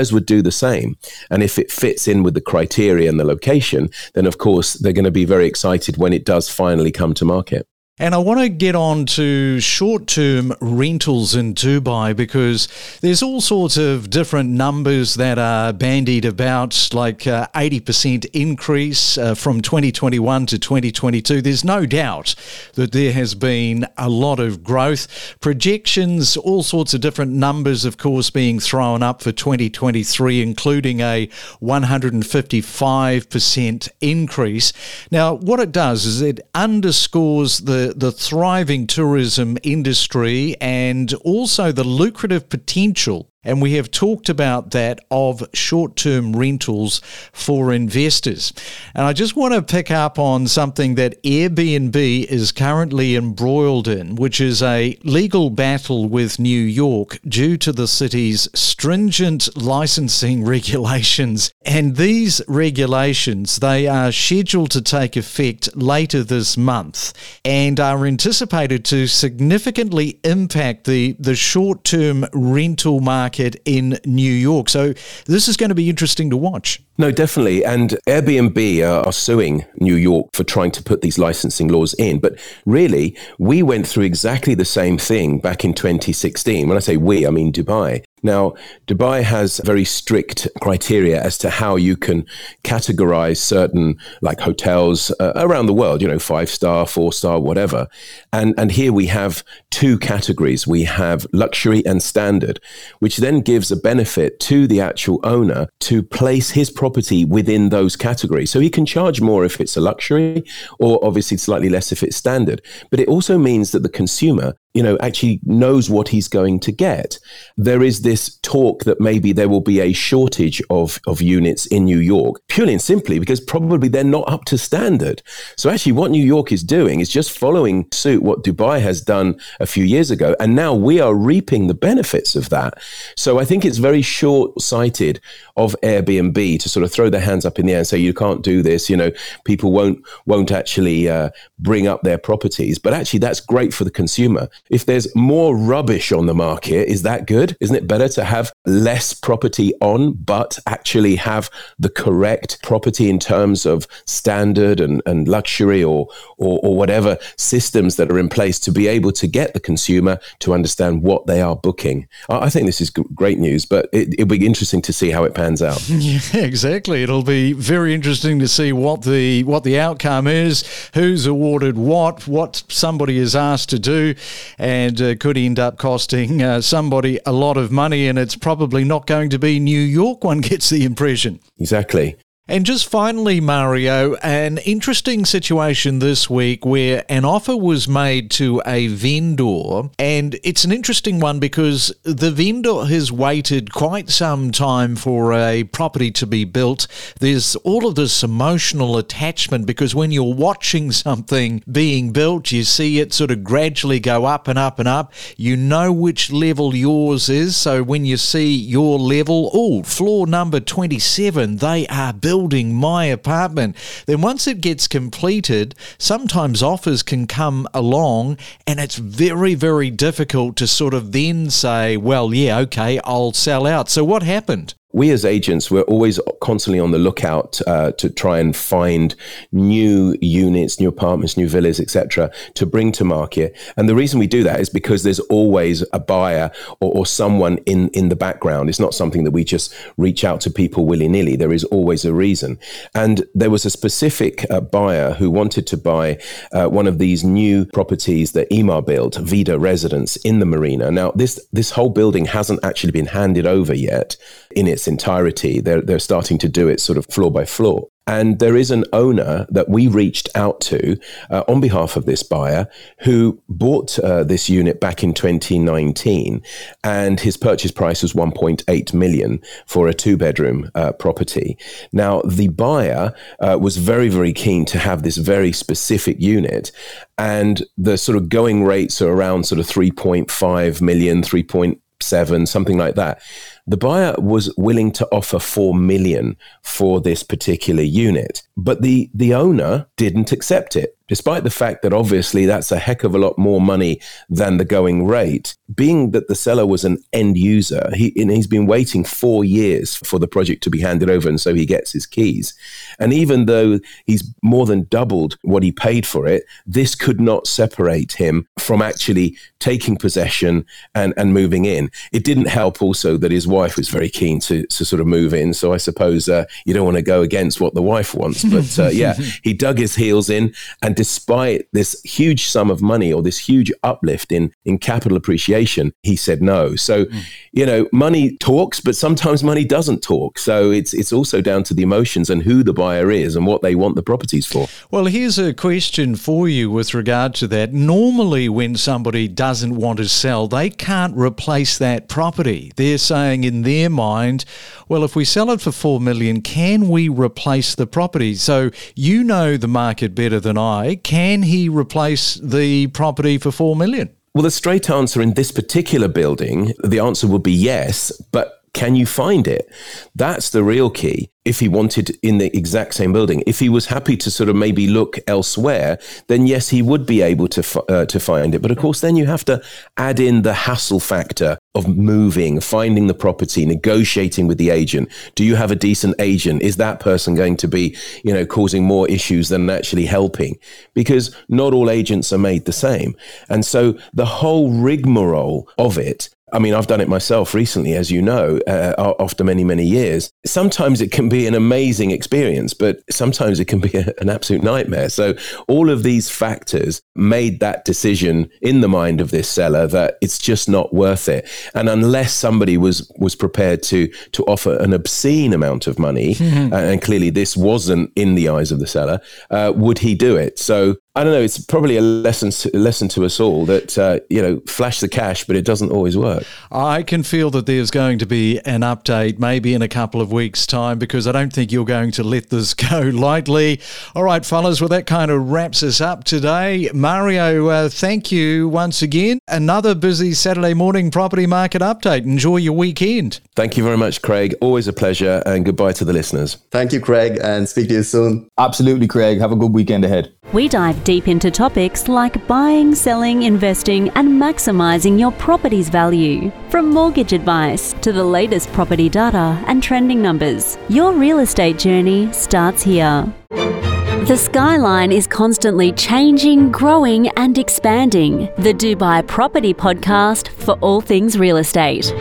Buyers 0.01 0.15
would 0.15 0.25
do 0.25 0.41
the 0.41 0.51
same. 0.51 0.97
And 1.31 1.43
if 1.43 1.59
it 1.59 1.71
fits 1.71 2.09
in 2.09 2.23
with 2.23 2.33
the 2.33 2.41
criteria 2.41 3.07
and 3.11 3.21
the 3.21 3.25
location, 3.25 3.91
then 4.15 4.25
of 4.25 4.39
course 4.39 4.73
they're 4.73 4.95
going 4.95 5.05
to 5.05 5.11
be 5.11 5.27
very 5.27 5.47
excited 5.47 5.99
when 5.99 6.15
it 6.15 6.25
does 6.25 6.49
finally 6.49 6.91
come 6.91 7.13
to 7.15 7.27
market. 7.27 7.67
And 8.01 8.15
I 8.15 8.19
want 8.19 8.41
to 8.41 8.49
get 8.49 8.75
on 8.75 9.07
to 9.07 9.61
short 9.61 10.07
term 10.07 10.55
rentals 10.63 11.35
in 11.35 11.53
Dubai 11.53 12.17
because 12.17 12.67
there's 13.03 13.23
all 13.23 13.43
sorts 13.43 13.77
of 13.77 14.09
different 14.09 14.49
numbers 14.49 15.17
that 15.17 15.39
are 15.39 15.75
bandied 15.75 16.25
about, 16.25 16.95
like 16.95 17.27
uh, 17.27 17.49
80% 17.55 18.25
increase 18.33 19.19
uh, 19.19 19.35
from 19.35 19.61
2021 19.61 20.47
to 20.47 20.59
2022. 20.59 21.43
There's 21.43 21.63
no 21.63 21.85
doubt 21.85 22.35
that 22.73 22.93
there 22.93 23.13
has 23.13 23.35
been 23.35 23.87
a 23.99 24.09
lot 24.09 24.41
of 24.41 24.65
growth. 24.65 25.37
Projections, 25.41 26.39
all 26.39 26.63
sorts 26.63 26.95
of 26.95 27.03
different 27.03 27.33
numbers, 27.33 27.85
of 27.85 27.99
course, 27.99 28.31
being 28.31 28.61
thrown 28.61 29.03
up 29.03 29.21
for 29.21 29.31
2023, 29.31 30.41
including 30.41 31.01
a 31.01 31.27
155% 31.61 33.89
increase. 34.01 34.73
Now, 35.11 35.35
what 35.35 35.61
it 35.61 35.71
does 35.71 36.07
is 36.07 36.23
it 36.23 36.41
underscores 36.55 37.59
the 37.59 37.90
the, 37.97 38.13
thriving 38.13 38.87
tourism 38.87 39.59
industry 39.63 40.57
and 40.61 41.13
also 41.15 41.73
the 41.73 41.85
lucrative 41.85 42.49
potential 42.49 43.30
and 43.43 43.63
we 43.63 43.73
have 43.75 43.91
talked 43.91 44.29
about 44.29 44.73
that 44.73 45.01
of 45.11 45.43
short 45.55 45.97
term 45.97 46.37
rentals 46.37 47.01
for 47.33 47.73
investors. 47.73 48.53
And 48.95 49.05
I 49.07 49.13
just 49.15 49.35
want 49.35 49.55
to 49.55 49.63
pick 49.63 49.91
up 49.91 50.19
on 50.19 50.47
something 50.47 50.97
that 50.97 51.23
Airbnb 51.23 51.97
is 52.27 52.53
currently 52.53 53.17
embroiled 53.17 53.89
in, 53.89 54.17
which 54.17 54.41
is 54.41 54.63
a 54.63 54.99
legal 55.05 55.49
battle 55.49 56.07
with 56.09 56.39
New 56.39 56.61
York 56.61 57.19
due 57.27 57.57
to 57.59 57.73
the 57.73 57.89
city's 57.89 58.49
stringent 58.55 59.57
licensing 59.57 60.45
regulations. 60.51 61.51
And 61.63 61.97
these 61.97 62.43
regulations, 62.47 63.57
they 63.57 63.87
are 63.87 64.13
scheduled 64.13 64.71
to 64.73 64.83
take 64.83 65.17
effect 65.17 65.75
later 65.75 66.23
this 66.23 66.59
month 66.59 67.15
and 67.45 67.81
are 67.81 68.05
anticipated 68.05 68.85
to 68.87 69.07
significantly 69.07 70.21
impact 70.25 70.85
the, 70.85 71.17
the 71.19 71.35
short 71.35 71.85
term 71.85 72.27
rental 72.35 73.01
market 73.01 73.30
market 73.31 73.63
in 73.65 73.97
New 74.05 74.33
York. 74.33 74.69
So 74.69 74.93
this 75.27 75.47
is 75.47 75.57
going 75.57 75.69
to 75.69 75.75
be 75.75 75.89
interesting 75.89 76.31
to 76.31 76.37
watch. 76.37 76.83
No, 77.01 77.11
definitely. 77.11 77.65
And 77.65 77.99
Airbnb 78.07 78.87
are, 78.87 79.07
are, 79.07 79.13
suing 79.13 79.65
New 79.77 79.95
York 79.95 80.29
for 80.35 80.45
trying 80.45 80.71
to 80.73 80.83
put 80.83 81.01
these 81.01 81.17
licensing 81.17 81.69
laws 81.69 81.95
in. 81.95 82.21
But 82.21 82.39
really, 82.67 83.17
we 83.39 83.63
went 83.63 83.87
through 83.87 84.05
exactly 84.05 84.55
the 84.55 84.67
same 84.67 84.99
thing 84.99 85.39
back 85.39 85.65
in 85.65 85.73
2016. 85.73 86.69
When 86.69 86.77
I 86.77 86.81
say 86.81 86.99
we, 86.99 87.27
I 87.27 87.31
mean 87.31 87.55
Dubai. 87.55 88.05
Now, 88.23 88.53
Dubai 88.87 89.23
has 89.23 89.63
very 89.65 89.87
strict 89.87 90.47
criteria 90.61 91.23
as 91.23 91.39
to 91.39 91.49
how 91.49 91.77
you 91.77 91.97
can 91.97 92.27
categorize 92.65 93.39
certain 93.39 93.97
like 94.21 94.41
hotels 94.41 95.11
uh, 95.21 95.33
around 95.37 95.67
the 95.67 95.73
world, 95.73 96.03
you 96.03 96.09
know, 96.09 96.19
five 96.19 96.51
star, 96.51 96.87
four 96.87 97.15
star, 97.15 97.41
whatever. 97.41 97.87
And, 98.31 98.55
and 98.59 98.73
here 98.73 98.93
we 98.93 99.07
have 99.07 99.43
two 99.71 99.99
categories. 99.99 100.67
We 100.67 100.85
have 100.85 101.27
luxury 101.33 101.83
and 101.87 102.03
standard, 102.03 102.61
which 102.99 103.17
then 103.17 103.41
gives 103.41 103.73
a 103.73 103.77
benefit 103.77 104.39
to 104.41 104.67
the 104.67 104.83
actual 104.83 105.21
owner 105.25 105.69
to 105.81 106.03
place 106.03 106.51
his 106.51 106.71
property 106.71 106.90
property 106.91 107.25
within 107.25 107.69
those 107.69 107.95
categories. 107.97 108.51
So 108.51 108.59
he 108.59 108.69
can 108.69 108.85
charge 108.85 109.21
more 109.21 109.45
if 109.45 109.61
it's 109.61 109.77
a 109.77 109.81
luxury, 109.81 110.43
or 110.81 110.99
obviously 111.05 111.37
slightly 111.37 111.69
less 111.69 111.93
if 111.93 112.03
it's 112.03 112.17
standard. 112.17 112.63
But 112.91 112.99
it 112.99 113.09
also 113.09 113.39
means 113.39 113.71
that 113.71 113.85
the 113.85 113.89
consumer 113.89 114.55
you 114.73 114.83
know, 114.83 114.97
actually 115.01 115.41
knows 115.45 115.91
what 115.91 116.09
he's 116.09 116.29
going 116.29 116.61
to 116.61 116.71
get. 116.71 117.19
There 117.57 117.83
is 117.83 118.03
this 118.03 118.37
talk 118.43 118.85
that 118.85 119.01
maybe 119.01 119.33
there 119.33 119.49
will 119.49 119.61
be 119.61 119.81
a 119.81 119.93
shortage 119.93 120.63
of, 120.71 121.01
of 121.09 121.21
units 121.21 121.67
in 121.67 121.85
New 121.85 121.99
York, 121.99 122.41
purely 122.47 122.75
and 122.75 122.83
simply 122.83 123.19
because 123.19 123.41
probably 123.41 123.89
they're 123.89 124.05
not 124.05 124.31
up 124.31 124.45
to 124.45 124.57
standard. 124.57 125.23
So 125.57 125.71
actually 125.71 125.93
what 125.93 126.13
New 126.13 126.25
York 126.25 126.53
is 126.53 126.63
doing 126.63 127.01
is 127.01 127.09
just 127.09 127.37
following 127.37 127.89
suit 127.91 128.23
what 128.23 128.45
Dubai 128.45 128.81
has 128.81 129.01
done 129.01 129.41
a 129.59 129.67
few 129.67 129.85
years 129.85 130.11
ago. 130.11 130.37
And 130.39 130.55
now 130.55 130.73
we 130.73 131.01
are 131.01 131.15
reaping 131.15 131.67
the 131.67 131.75
benefits 131.75 132.37
of 132.37 132.49
that. 132.51 132.75
So 133.17 133.41
I 133.41 133.45
think 133.45 133.65
it's 133.65 133.79
very 133.79 134.03
short 134.03 134.61
sighted 134.61 135.21
of 135.57 135.75
Airbnb 135.83 136.61
to 136.61 136.69
sort 136.69 136.85
of 136.85 136.93
throw 136.93 137.11
their 137.11 137.21
hands 137.21 137.45
up 137.45 137.59
in 137.59 137.67
the 137.67 137.73
air 137.73 137.79
and 137.79 137.87
say, 137.87 137.99
you 137.99 138.15
can't 138.15 138.45
do 138.45 138.63
this. 138.63 138.89
You 138.89 138.97
know, 138.97 139.11
people 139.45 139.73
won't, 139.73 140.01
won't 140.27 140.53
actually 140.53 141.09
uh, 141.09 141.31
bring 141.59 141.89
up 141.89 142.03
their 142.03 142.19
properties. 142.19 142.79
But 142.79 142.95
actually 142.95 143.19
that's 143.19 143.41
great 143.41 143.75
for 143.75 143.83
the 143.83 143.91
consumer 143.91 144.49
if 144.69 144.87
there's 144.87 145.15
more 145.15 145.57
rubbish 145.57 146.13
on 146.13 146.27
the 146.27 146.35
market, 146.35 146.89
is 146.89 147.03
that 147.03 147.27
good? 147.27 147.57
Isn't 147.61 147.77
it 147.77 147.87
better 147.87 148.09
to 148.11 148.25
have 148.25 148.53
less 148.67 149.15
property 149.15 149.73
on, 149.81 150.13
but 150.13 150.59
actually 150.67 151.17
have 151.17 151.51
the 151.79 151.89
correct 151.89 152.63
property 152.63 153.09
in 153.09 153.19
terms 153.19 153.67
of 153.67 153.87
standard 154.07 154.81
and, 154.81 155.03
and 155.07 155.29
luxury 155.29 155.83
or, 155.83 156.09
or, 156.39 156.61
or 156.63 156.77
whatever 156.77 157.19
systems 157.37 157.97
that 157.97 158.11
are 158.11 158.19
in 158.19 158.29
place 158.29 158.59
to 158.61 158.73
be 158.73 158.87
able 158.87 159.13
to 159.13 159.27
get 159.27 159.55
the 159.55 159.61
consumer 159.61 160.19
to 160.41 160.53
understand 160.53 161.03
what 161.03 161.27
they 161.27 161.41
are 161.41 161.57
booking? 161.57 162.09
I 162.29 162.51
think 162.51 162.67
this 162.67 162.81
is 162.81 162.91
great 162.91 163.39
news, 163.39 163.65
but 163.65 163.89
it, 163.93 164.15
it'll 164.15 164.27
be 164.27 164.45
interesting 164.45 164.83
to 164.83 164.93
see 164.93 165.11
how 165.11 165.25
it 165.25 165.35
pans 165.35 165.63
out. 165.63 165.81
Yeah, 166.01 166.41
exactly. 166.41 167.03
It'll 167.03 167.23
be 167.23 167.53
very 167.53 167.95
interesting 167.95 168.39
to 168.39 168.49
see 168.49 168.73
what 168.73 169.03
the 169.03 169.45
what 169.45 169.65
the 169.65 169.79
outcome 169.79 170.27
is, 170.27 170.65
who's 170.95 171.27
awarded 171.27 171.77
what, 171.77 172.27
what 172.27 172.63
somebody 172.69 173.19
is 173.19 173.37
asked 173.37 173.71
to 173.71 173.79
do, 173.79 174.15
and 174.61 175.01
uh, 175.01 175.15
could 175.15 175.39
end 175.39 175.59
up 175.59 175.79
costing 175.79 176.43
uh, 176.43 176.61
somebody 176.61 177.19
a 177.25 177.33
lot 177.33 177.57
of 177.57 177.73
money. 177.73 178.07
And 178.07 178.19
it's 178.19 178.37
probably 178.37 178.85
not 178.85 179.07
going 179.07 179.31
to 179.31 179.39
be 179.39 179.59
New 179.59 179.81
York, 179.81 180.23
one 180.23 180.41
gets 180.41 180.69
the 180.69 180.85
impression. 180.85 181.41
Exactly. 181.59 182.17
And 182.51 182.67
just 182.67 182.91
finally, 182.91 183.41
Mario, 183.41 184.17
an 184.17 184.59
interesting 184.59 185.25
situation 185.25 186.01
this 186.01 186.29
week 186.29 186.67
where 186.67 187.05
an 187.09 187.25
offer 187.25 187.57
was 187.57 187.87
made 187.87 188.29
to 188.33 188.61
a 188.67 188.89
vendor, 188.89 189.89
and 190.01 190.37
it's 190.43 190.65
an 190.65 190.73
interesting 190.73 191.21
one 191.21 191.39
because 191.39 191.95
the 192.03 192.33
vendor 192.33 192.87
has 192.87 193.13
waited 193.13 193.73
quite 193.73 194.11
some 194.11 194.51
time 194.51 194.97
for 194.97 195.33
a 195.33 195.63
property 195.63 196.11
to 196.11 196.27
be 196.27 196.45
built. 196.45 196.89
There's 197.21 197.55
all 197.55 197.87
of 197.87 197.95
this 197.95 198.25
emotional 198.25 198.99
attachment 198.99 199.65
because 199.65 199.95
when 199.95 200.11
you're 200.11 200.35
watching 200.35 200.91
something 201.07 201.63
being 201.71 202.11
built, 202.11 202.51
you 202.51 202.65
see 202.65 202.99
it 202.99 203.13
sort 203.13 203.31
of 203.31 203.45
gradually 203.45 204.01
go 204.01 204.25
up 204.25 204.49
and 204.49 204.59
up 204.59 204.81
and 204.81 204.89
up. 204.89 205.13
You 205.37 205.57
know 205.57 205.93
which 205.93 206.33
level 206.33 206.75
yours 206.75 207.29
is, 207.29 207.57
so 207.57 207.85
when 207.85 208.05
you 208.05 208.17
see 208.17 208.53
your 208.53 208.99
level, 208.99 209.53
oh, 209.55 209.85
floor 209.85 210.27
number 210.27 210.59
27, 210.59 211.59
they 211.59 211.87
are 211.87 212.13
built 212.13 212.40
building 212.41 212.75
my 212.75 213.05
apartment. 213.05 213.77
Then 214.07 214.23
once 214.23 214.47
it 214.47 214.63
gets 214.63 214.89
completed, 214.89 215.75
sometimes 215.99 216.63
offers 216.63 217.03
can 217.03 217.27
come 217.27 217.69
along 217.75 218.39
and 218.67 218.81
it's 218.81 218.97
very, 218.97 219.55
very 219.55 219.91
difficult 219.91 220.57
to 220.57 220.67
sort 220.67 220.95
of 220.95 221.13
then 221.13 221.51
say, 221.51 221.99
well, 221.99 222.33
yeah, 222.33 222.57
okay, 222.61 222.99
I'll 223.05 223.33
sell 223.33 223.67
out. 223.67 223.91
So 223.91 224.05
what 224.05 224.23
happened? 224.23 224.73
We 224.93 225.11
as 225.11 225.25
agents 225.25 225.71
we're 225.71 225.83
always 225.83 226.21
constantly 226.41 226.81
on 226.81 226.91
the 226.91 226.99
lookout 226.99 227.61
uh, 227.67 227.93
to 227.93 228.11
try 228.11 228.39
and 228.39 228.57
find 228.57 229.15
new 229.53 230.17
units 230.21 230.81
new 230.81 230.89
apartments 230.89 231.37
new 231.37 231.49
villas 231.49 231.81
etc 231.81 232.31
to 232.55 232.67
bring 232.67 232.93
to 232.93 233.05
market. 233.05 233.57
And 233.77 233.89
the 233.89 233.95
reason 233.95 234.19
we 234.19 234.27
do 234.27 234.43
that 234.45 234.61
is 234.61 234.69
because 234.69 235.03
there's 235.03 235.21
always 235.21 235.85
a 235.93 235.99
buyer 235.99 236.51
or, 236.81 236.93
or 236.93 237.07
someone 237.07 237.59
in 237.59 237.89
in 237.91 238.09
the 238.09 238.17
background. 238.17 238.69
It's 238.69 238.81
not 238.81 238.95
something 238.95 239.25
that 239.25 239.31
we 239.31 239.45
just 239.45 239.75
reach 239.97 240.25
out 240.25 240.41
to 240.43 240.51
people 240.51 240.87
willy-nilly. 240.87 241.37
There 241.37 241.53
is 241.53 241.65
always 241.65 242.05
a 242.05 242.13
reason. 242.13 242.59
And 242.95 243.25
there 243.35 243.51
was 243.51 243.65
a 243.65 243.71
specific 243.71 244.45
uh, 244.51 244.61
buyer 244.61 245.15
who 245.15 245.31
wanted 245.31 245.67
to 245.69 245.77
buy 245.77 246.19
uh, 246.53 246.69
one 246.69 246.87
of 246.87 246.99
these 246.99 247.25
new 247.25 247.65
properties 247.67 248.33
that 248.33 248.51
Emaar 248.51 248.85
built 248.85 249.17
Vida 249.17 249.59
Residence 249.59 250.17
in 250.17 250.39
the 250.39 250.47
marina. 250.47 250.91
Now 250.91 251.13
this 251.13 251.41
this 251.53 251.71
whole 251.71 251.91
building 251.91 252.27
hasn't 252.27 252.65
actually 252.65 252.93
been 252.93 253.07
handed 253.07 253.47
over 253.47 253.75
yet 253.75 254.17
in 254.51 254.67
entirety. 254.89 255.61
They're, 255.61 255.81
they're 255.81 255.99
starting 255.99 256.39
to 256.39 256.49
do 256.49 256.69
it 256.69 256.81
sort 256.81 256.99
of 256.99 257.07
floor 257.07 257.31
by 257.31 257.45
floor. 257.45 257.89
And 258.11 258.41
there 258.41 258.57
is 258.57 258.73
an 258.73 258.85
owner 258.93 259.47
that 259.51 259.69
we 259.69 259.87
reached 259.87 260.29
out 260.35 260.61
to 260.63 260.99
uh, 261.31 261.45
on 261.47 261.61
behalf 261.61 261.95
of 261.95 262.07
this 262.07 262.25
buyer 262.25 262.67
who 263.03 263.41
bought 263.49 264.01
uh, 264.01 264.25
this 264.25 264.51
unit 264.51 264.81
back 264.81 265.05
in 265.05 265.15
2019, 265.15 266.43
and 266.83 267.21
his 267.21 267.37
purchase 267.37 267.71
price 267.71 268.03
was 268.03 268.13
1.8 268.13 268.95
million 268.95 269.41
for 269.65 269.87
a 269.87 269.95
two-bedroom 269.95 270.73
uh, 270.75 270.91
property. 270.91 271.57
Now, 271.93 272.23
the 272.23 272.49
buyer 272.49 273.15
uh, 273.39 273.59
was 273.61 273.77
very, 273.77 274.09
very 274.09 274.33
keen 274.33 274.65
to 274.67 274.79
have 274.81 275.05
this 275.05 275.17
very 275.17 275.53
specific 275.53 276.21
unit, 276.21 276.73
and 277.17 277.63
the 277.79 277.97
sort 277.97 278.17
of 278.17 278.29
going 278.29 278.65
rates 278.65 279.01
are 279.01 279.13
around 279.13 279.45
sort 279.45 279.61
of 279.61 279.67
3.5 279.67 280.83
million, 280.83 281.23
3.7, 281.23 282.49
something 282.49 282.77
like 282.77 282.97
that. 282.97 283.23
The 283.71 283.77
buyer 283.77 284.17
was 284.19 284.53
willing 284.57 284.91
to 284.93 285.07
offer 285.13 285.39
4 285.39 285.77
million 285.77 286.37
for 286.61 287.01
this 287.01 287.23
particular 287.23 287.85
unit, 287.85 288.43
but 288.57 288.83
the 288.83 289.09
the 289.15 289.33
owner 289.33 289.87
didn't 289.97 290.33
accept 290.33 290.75
it 290.75 290.99
despite 291.11 291.43
the 291.43 291.51
fact 291.51 291.83
that 291.83 291.93
obviously 291.93 292.47
that's 292.47 292.71
a 292.71 292.79
heck 292.79 293.03
of 293.03 293.17
a 293.17 293.19
lot 293.19 293.37
more 293.37 293.61
money 293.61 294.01
than 294.29 294.57
the 294.57 294.65
going 294.65 295.07
rate, 295.07 295.57
being 295.75 296.11
that 296.13 296.29
the 296.29 296.35
seller 296.35 296.67
was 296.67 296.85
an 296.85 296.99
end 297.13 297.37
user, 297.37 297.91
he, 297.95 298.13
he's 298.15 298.47
been 298.47 298.67
waiting 298.67 299.05
four 299.05 299.45
years 299.45 299.97
for 299.97 300.19
the 300.19 300.29
project 300.29 300.63
to 300.65 300.71
be 300.71 300.81
handed 300.81 301.11
over, 301.11 301.29
and 301.29 301.41
so 301.41 301.55
he 301.55 301.67
gets 301.67 301.93
his 301.93 302.07
keys. 302.07 302.55
And 302.99 303.13
even 303.13 303.47
though 303.47 303.79
he's 304.07 304.25
more 304.43 304.67
than 304.67 304.85
doubled 304.85 305.37
what 305.43 305.63
he 305.63 305.73
paid 305.73 306.07
for 306.07 306.27
it, 306.27 306.45
this 306.67 306.95
could 306.95 307.21
not 307.21 307.47
separate 307.47 308.13
him 308.13 308.47
from 308.59 308.83
actually 308.83 309.37
taking 309.59 309.97
possession 309.97 310.65
and, 310.95 311.13
and 311.17 311.35
moving 311.35 311.65
in. 311.65 311.91
It 312.13 312.25
didn't 312.25 312.49
help 312.49 312.83
also 312.83 313.17
that 313.19 313.31
his 313.31 313.47
wife 313.47 313.77
was 313.77 313.89
very 313.89 314.09
keen 314.09 314.41
to, 314.41 314.67
to 314.67 314.85
sort 314.85 315.01
of 315.01 315.07
move 315.07 315.35
in. 315.35 315.53
So 315.55 315.73
I 315.73 315.77
suppose 315.77 316.29
uh, 316.29 316.47
you 316.65 316.73
don't 316.73 316.85
want 316.85 316.97
to 316.97 317.03
go 317.03 317.23
against 317.23 317.61
what 317.61 317.75
the 317.75 317.83
wife 317.83 318.15
wants. 318.15 318.45
But 318.45 318.79
uh, 318.79 318.89
yeah, 318.93 319.15
he 319.43 319.53
dug 319.53 319.79
his 319.79 319.95
heels 319.95 320.31
in 320.31 320.55
and 320.83 320.97
despite 320.97 321.67
this 321.73 322.01
huge 322.03 322.47
sum 322.47 322.71
of 322.71 322.83
money 322.83 323.13
or 323.13 323.23
this 323.23 323.39
huge 323.39 323.71
uplift 323.83 324.33
in 324.33 324.53
in 324.65 324.79
capital 324.79 325.17
appreciation, 325.17 325.60
he 326.03 326.17
said 326.17 326.43
no. 326.43 326.77
So, 326.77 327.07
mm. 327.07 327.23
you 327.53 327.67
know, 327.67 327.89
money 327.93 328.37
talks, 328.39 328.81
but 328.81 328.97
sometimes 328.97 329.43
money 329.43 329.65
doesn't 329.65 330.03
talk. 330.03 330.39
So 330.39 330.71
it's 330.71 330.95
it's 330.95 331.13
also 331.13 331.41
down 331.41 331.65
to 331.65 331.75
the 331.75 331.83
emotions 331.83 332.31
and 332.31 332.43
who 332.43 332.63
the 332.63 332.73
buyer 332.73 333.11
is 333.11 333.37
and 333.37 333.47
what 333.47 333.63
they 333.63 333.75
want 333.75 333.97
the 333.97 334.03
properties 334.03 334.47
for. 334.47 334.69
Well, 334.91 335.07
here's 335.07 335.39
a 335.39 335.53
question 335.53 336.17
for 336.17 336.49
you 336.49 336.71
with 336.71 336.95
regard 336.95 337.35
to 337.37 337.49
that. 337.49 337.73
Normally, 337.73 338.49
when 338.49 338.77
somebody 338.77 339.29
doesn't 339.29 339.77
want 339.77 339.99
to 339.99 340.09
sell, 340.09 340.49
they 340.49 340.71
can't 340.71 341.17
replace 341.17 341.79
that 341.79 342.09
property. 342.09 342.73
They're 342.77 342.99
saying 342.99 343.45
in 343.45 343.63
their 343.63 343.91
mind, 343.91 344.45
well, 344.89 345.05
if 345.05 345.15
we 345.15 345.25
sell 345.25 345.51
it 345.51 345.61
for 345.61 345.73
four 345.73 346.01
million, 346.01 346.43
can 346.43 346.89
we 346.89 347.09
replace 347.09 347.75
the 347.75 347.87
property? 347.87 348.35
So 348.35 348.71
you 348.95 349.23
know 349.25 349.57
the 349.57 349.69
market 349.69 350.15
better 350.15 350.41
than 350.41 350.59
I 350.59 350.97
can 350.97 351.43
he 351.43 351.69
replace 351.69 352.35
the 352.35 352.87
property 352.89 353.39
for 353.39 353.51
four 353.51 353.77
million? 353.77 354.11
Well, 354.35 354.43
the 354.43 354.51
straight 354.51 354.89
answer 354.89 355.21
in 355.21 355.35
this 355.35 355.51
particular 355.51 356.07
building, 356.07 356.73
the 356.85 357.01
answer 357.01 357.27
would 357.27 357.43
be 357.43 357.53
yes, 357.53 358.13
but 358.31 358.63
can 358.73 358.95
you 358.95 359.05
find 359.05 359.49
it? 359.49 359.69
That's 360.15 360.51
the 360.51 360.63
real 360.63 360.91
key 360.91 361.31
if 361.45 361.59
he 361.59 361.69
wanted 361.69 362.17
in 362.23 362.39
the 362.39 362.57
exact 362.57 362.95
same 362.95 363.13
building. 363.13 363.43
If 363.45 363.59
he 363.59 363.69
was 363.69 363.87
happy 363.87 364.17
to 364.19 364.31
sort 364.31 364.49
of 364.49 364.55
maybe 364.55 364.87
look 364.87 365.19
elsewhere, 365.27 365.99
then 366.29 366.47
yes, 366.47 366.69
he 366.69 366.81
would 366.81 367.07
be 367.07 367.23
able 367.23 367.49
to 367.49 367.83
uh, 367.89 368.07
to 368.07 368.21
find 368.21 368.55
it. 368.55 368.63
But 368.63 368.71
of 368.71 368.79
course, 368.79 369.01
then 369.01 369.17
you 369.17 369.27
have 369.27 369.45
to 369.47 369.61
add 369.97 370.21
in 370.21 370.43
the 370.43 370.55
hassle 370.55 371.01
factor 371.01 371.59
of 371.75 371.87
moving, 371.87 372.61
finding 372.61 373.07
the 373.07 373.15
property, 373.15 373.65
negotiating 373.65 374.49
with 374.49 374.59
the 374.59 374.71
agent. 374.71 375.09
Do 375.37 375.45
you 375.45 375.55
have 375.55 375.71
a 375.71 375.77
decent 375.77 376.17
agent? 376.19 376.63
Is 376.63 376.77
that 376.79 376.99
person 376.99 377.37
going 377.37 377.57
to 377.59 377.69
be, 377.69 377.97
you 378.25 378.35
know, 378.35 378.45
causing 378.45 378.85
more 378.85 379.09
issues 379.09 379.51
than 379.51 379.71
actually 379.71 380.07
helping? 380.07 380.59
Because 380.95 381.35
not 381.49 381.73
all 381.73 381.89
agents 381.89 382.33
are 382.33 382.39
made 382.39 382.65
the 382.65 382.73
same. 382.73 383.15
And 383.49 383.65
so 383.65 383.97
the 384.13 384.27
whole 384.27 384.73
rigmarole 384.73 385.69
of 385.79 385.97
it 385.97 386.29
I 386.53 386.59
mean, 386.59 386.75
I've 386.75 386.87
done 386.87 387.01
it 387.01 387.09
myself 387.09 387.55
recently, 387.55 387.95
as 387.95 388.11
you 388.11 388.23
know, 388.23 388.59
uh, 388.67 389.15
after 389.19 389.45
many, 389.45 389.65
many 389.65 389.85
years. 389.85 390.33
Sometimes 390.47 391.01
it 391.01 391.13
can 391.13 391.29
be 391.29 391.47
an 391.47 391.55
amazing 391.55 392.11
experience, 392.11 392.75
but 392.75 393.01
sometimes 393.11 393.61
it 393.61 393.67
can 393.67 393.81
be 393.81 393.97
a, 393.97 394.13
an 394.21 394.29
absolute 394.29 394.63
nightmare. 394.63 395.09
So, 395.09 395.35
all 395.69 395.91
of 395.91 396.03
these 396.03 396.31
factors 396.31 397.03
made 397.15 397.61
that 397.61 397.85
decision 397.85 398.51
in 398.63 398.81
the 398.81 398.89
mind 398.89 399.21
of 399.21 399.31
this 399.31 399.49
seller 399.49 399.87
that 399.89 400.17
it's 400.21 400.39
just 400.39 400.69
not 400.69 400.95
worth 400.95 401.29
it. 401.29 401.49
And 401.75 401.89
unless 401.89 402.33
somebody 402.33 402.77
was 402.77 403.11
was 403.19 403.35
prepared 403.35 403.83
to 403.85 404.09
to 404.33 404.45
offer 404.45 404.77
an 404.79 404.93
obscene 404.93 405.53
amount 405.53 405.87
of 405.87 405.99
money, 405.99 406.35
mm-hmm. 406.37 406.73
and 406.73 407.03
clearly 407.03 407.31
this 407.31 407.57
wasn't 407.57 408.13
in 408.17 408.35
the 408.35 408.49
eyes 408.49 408.73
of 408.73 408.81
the 408.81 408.87
seller, 408.87 409.21
uh, 409.51 409.73
would 409.75 409.99
he 409.99 410.15
do 410.15 410.37
it? 410.37 410.59
So 410.59 410.97
I 411.17 411.25
don't 411.25 411.33
know. 411.33 411.41
It's 411.41 411.59
probably 411.59 411.97
a 411.97 412.01
lesson 412.01 412.51
to, 412.51 412.71
lesson 412.79 413.09
to 413.09 413.25
us 413.25 413.41
all 413.41 413.67
that 413.67 413.99
uh, 413.99 414.21
you 414.31 414.41
know, 414.41 414.63
flash 414.69 415.01
the 415.01 415.09
cash, 415.09 415.43
but 415.45 415.57
it 415.57 415.65
doesn't 415.65 415.91
always 415.91 416.17
work. 416.17 416.45
I 416.71 417.03
can 417.03 417.25
feel 417.25 417.51
that 417.51 417.67
there's 417.67 417.91
going 417.91 418.21
to 418.21 418.27
be 418.27 418.61
an 418.61 418.83
update, 418.83 419.41
maybe 419.41 419.75
in 419.75 419.83
a 419.83 419.89
couple 419.89 420.21
of 420.21 420.31
weeks' 420.31 420.69
time, 420.69 421.01
because 421.01 421.27
I 421.27 421.33
don't 421.33 421.53
think 421.53 421.73
you're 421.73 421.85
going 421.85 422.13
to 422.13 422.23
let 422.23 422.51
this 422.51 422.75
go 422.91 423.01
lightly. 423.01 423.81
All 424.15 424.23
right, 424.23 424.47
fellas. 424.47 424.81
Well, 424.81 424.89
that 424.91 425.07
kind 425.07 425.33
of 425.33 425.51
wraps 425.51 425.83
us 425.83 426.01
up 426.01 426.23
today. 426.23 426.89
Mario, 426.95 427.67
uh, 427.67 427.89
thank 427.89 428.31
you 428.31 428.69
once 428.69 429.03
again. 429.03 429.41
Another 429.49 429.97
busy 429.97 430.33
Saturday 430.33 430.75
morning 430.75 431.11
property 431.11 431.47
market 431.47 431.83
update. 431.83 432.23
Enjoy 432.23 432.59
your 432.59 432.75
weekend. 432.75 433.41
Thank 433.57 433.77
you 433.77 433.83
very 433.83 433.99
much, 433.99 434.23
Craig. 434.23 434.55
Always 434.61 434.87
a 434.87 434.93
pleasure, 434.93 435.43
and 435.45 435.65
goodbye 435.65 435.93
to 435.95 436.05
the 436.05 436.13
listeners. 436.13 436.59
Thank 436.71 436.93
you, 436.93 437.01
Craig, 437.01 437.41
and 437.43 437.69
speak 437.69 437.89
to 437.89 437.95
you 437.95 438.03
soon. 438.05 438.49
Absolutely, 438.59 439.09
Craig. 439.09 439.41
Have 439.41 439.51
a 439.51 439.57
good 439.57 439.73
weekend 439.73 440.05
ahead. 440.05 440.33
We 440.53 440.67
dive 440.69 441.05
deep 441.05 441.29
into 441.29 441.49
topics 441.49 442.09
like 442.09 442.45
buying, 442.49 442.93
selling, 442.97 443.45
investing, 443.45 444.09
and 444.17 444.29
maximizing 444.29 445.17
your 445.17 445.31
property's 445.31 445.89
value. 445.89 446.51
From 446.71 446.91
mortgage 446.91 447.33
advice 447.33 447.93
to 448.01 448.13
the 448.13 448.25
latest 448.25 448.73
property 448.73 449.09
data 449.09 449.63
and 449.69 449.81
trending 449.81 450.21
numbers, 450.21 450.77
your 450.89 451.13
real 451.13 451.39
estate 451.39 451.79
journey 451.79 452.33
starts 452.33 452.83
here. 452.83 453.33
The 453.51 454.37
skyline 454.37 455.13
is 455.13 455.29
constantly 455.29 455.93
changing, 455.93 456.73
growing, 456.73 457.29
and 457.37 457.57
expanding. 457.57 458.49
The 458.59 458.75
Dubai 458.75 459.25
Property 459.29 459.73
Podcast 459.73 460.49
for 460.49 460.73
all 460.81 461.01
things 461.01 461.39
real 461.39 461.59
estate. 461.59 462.13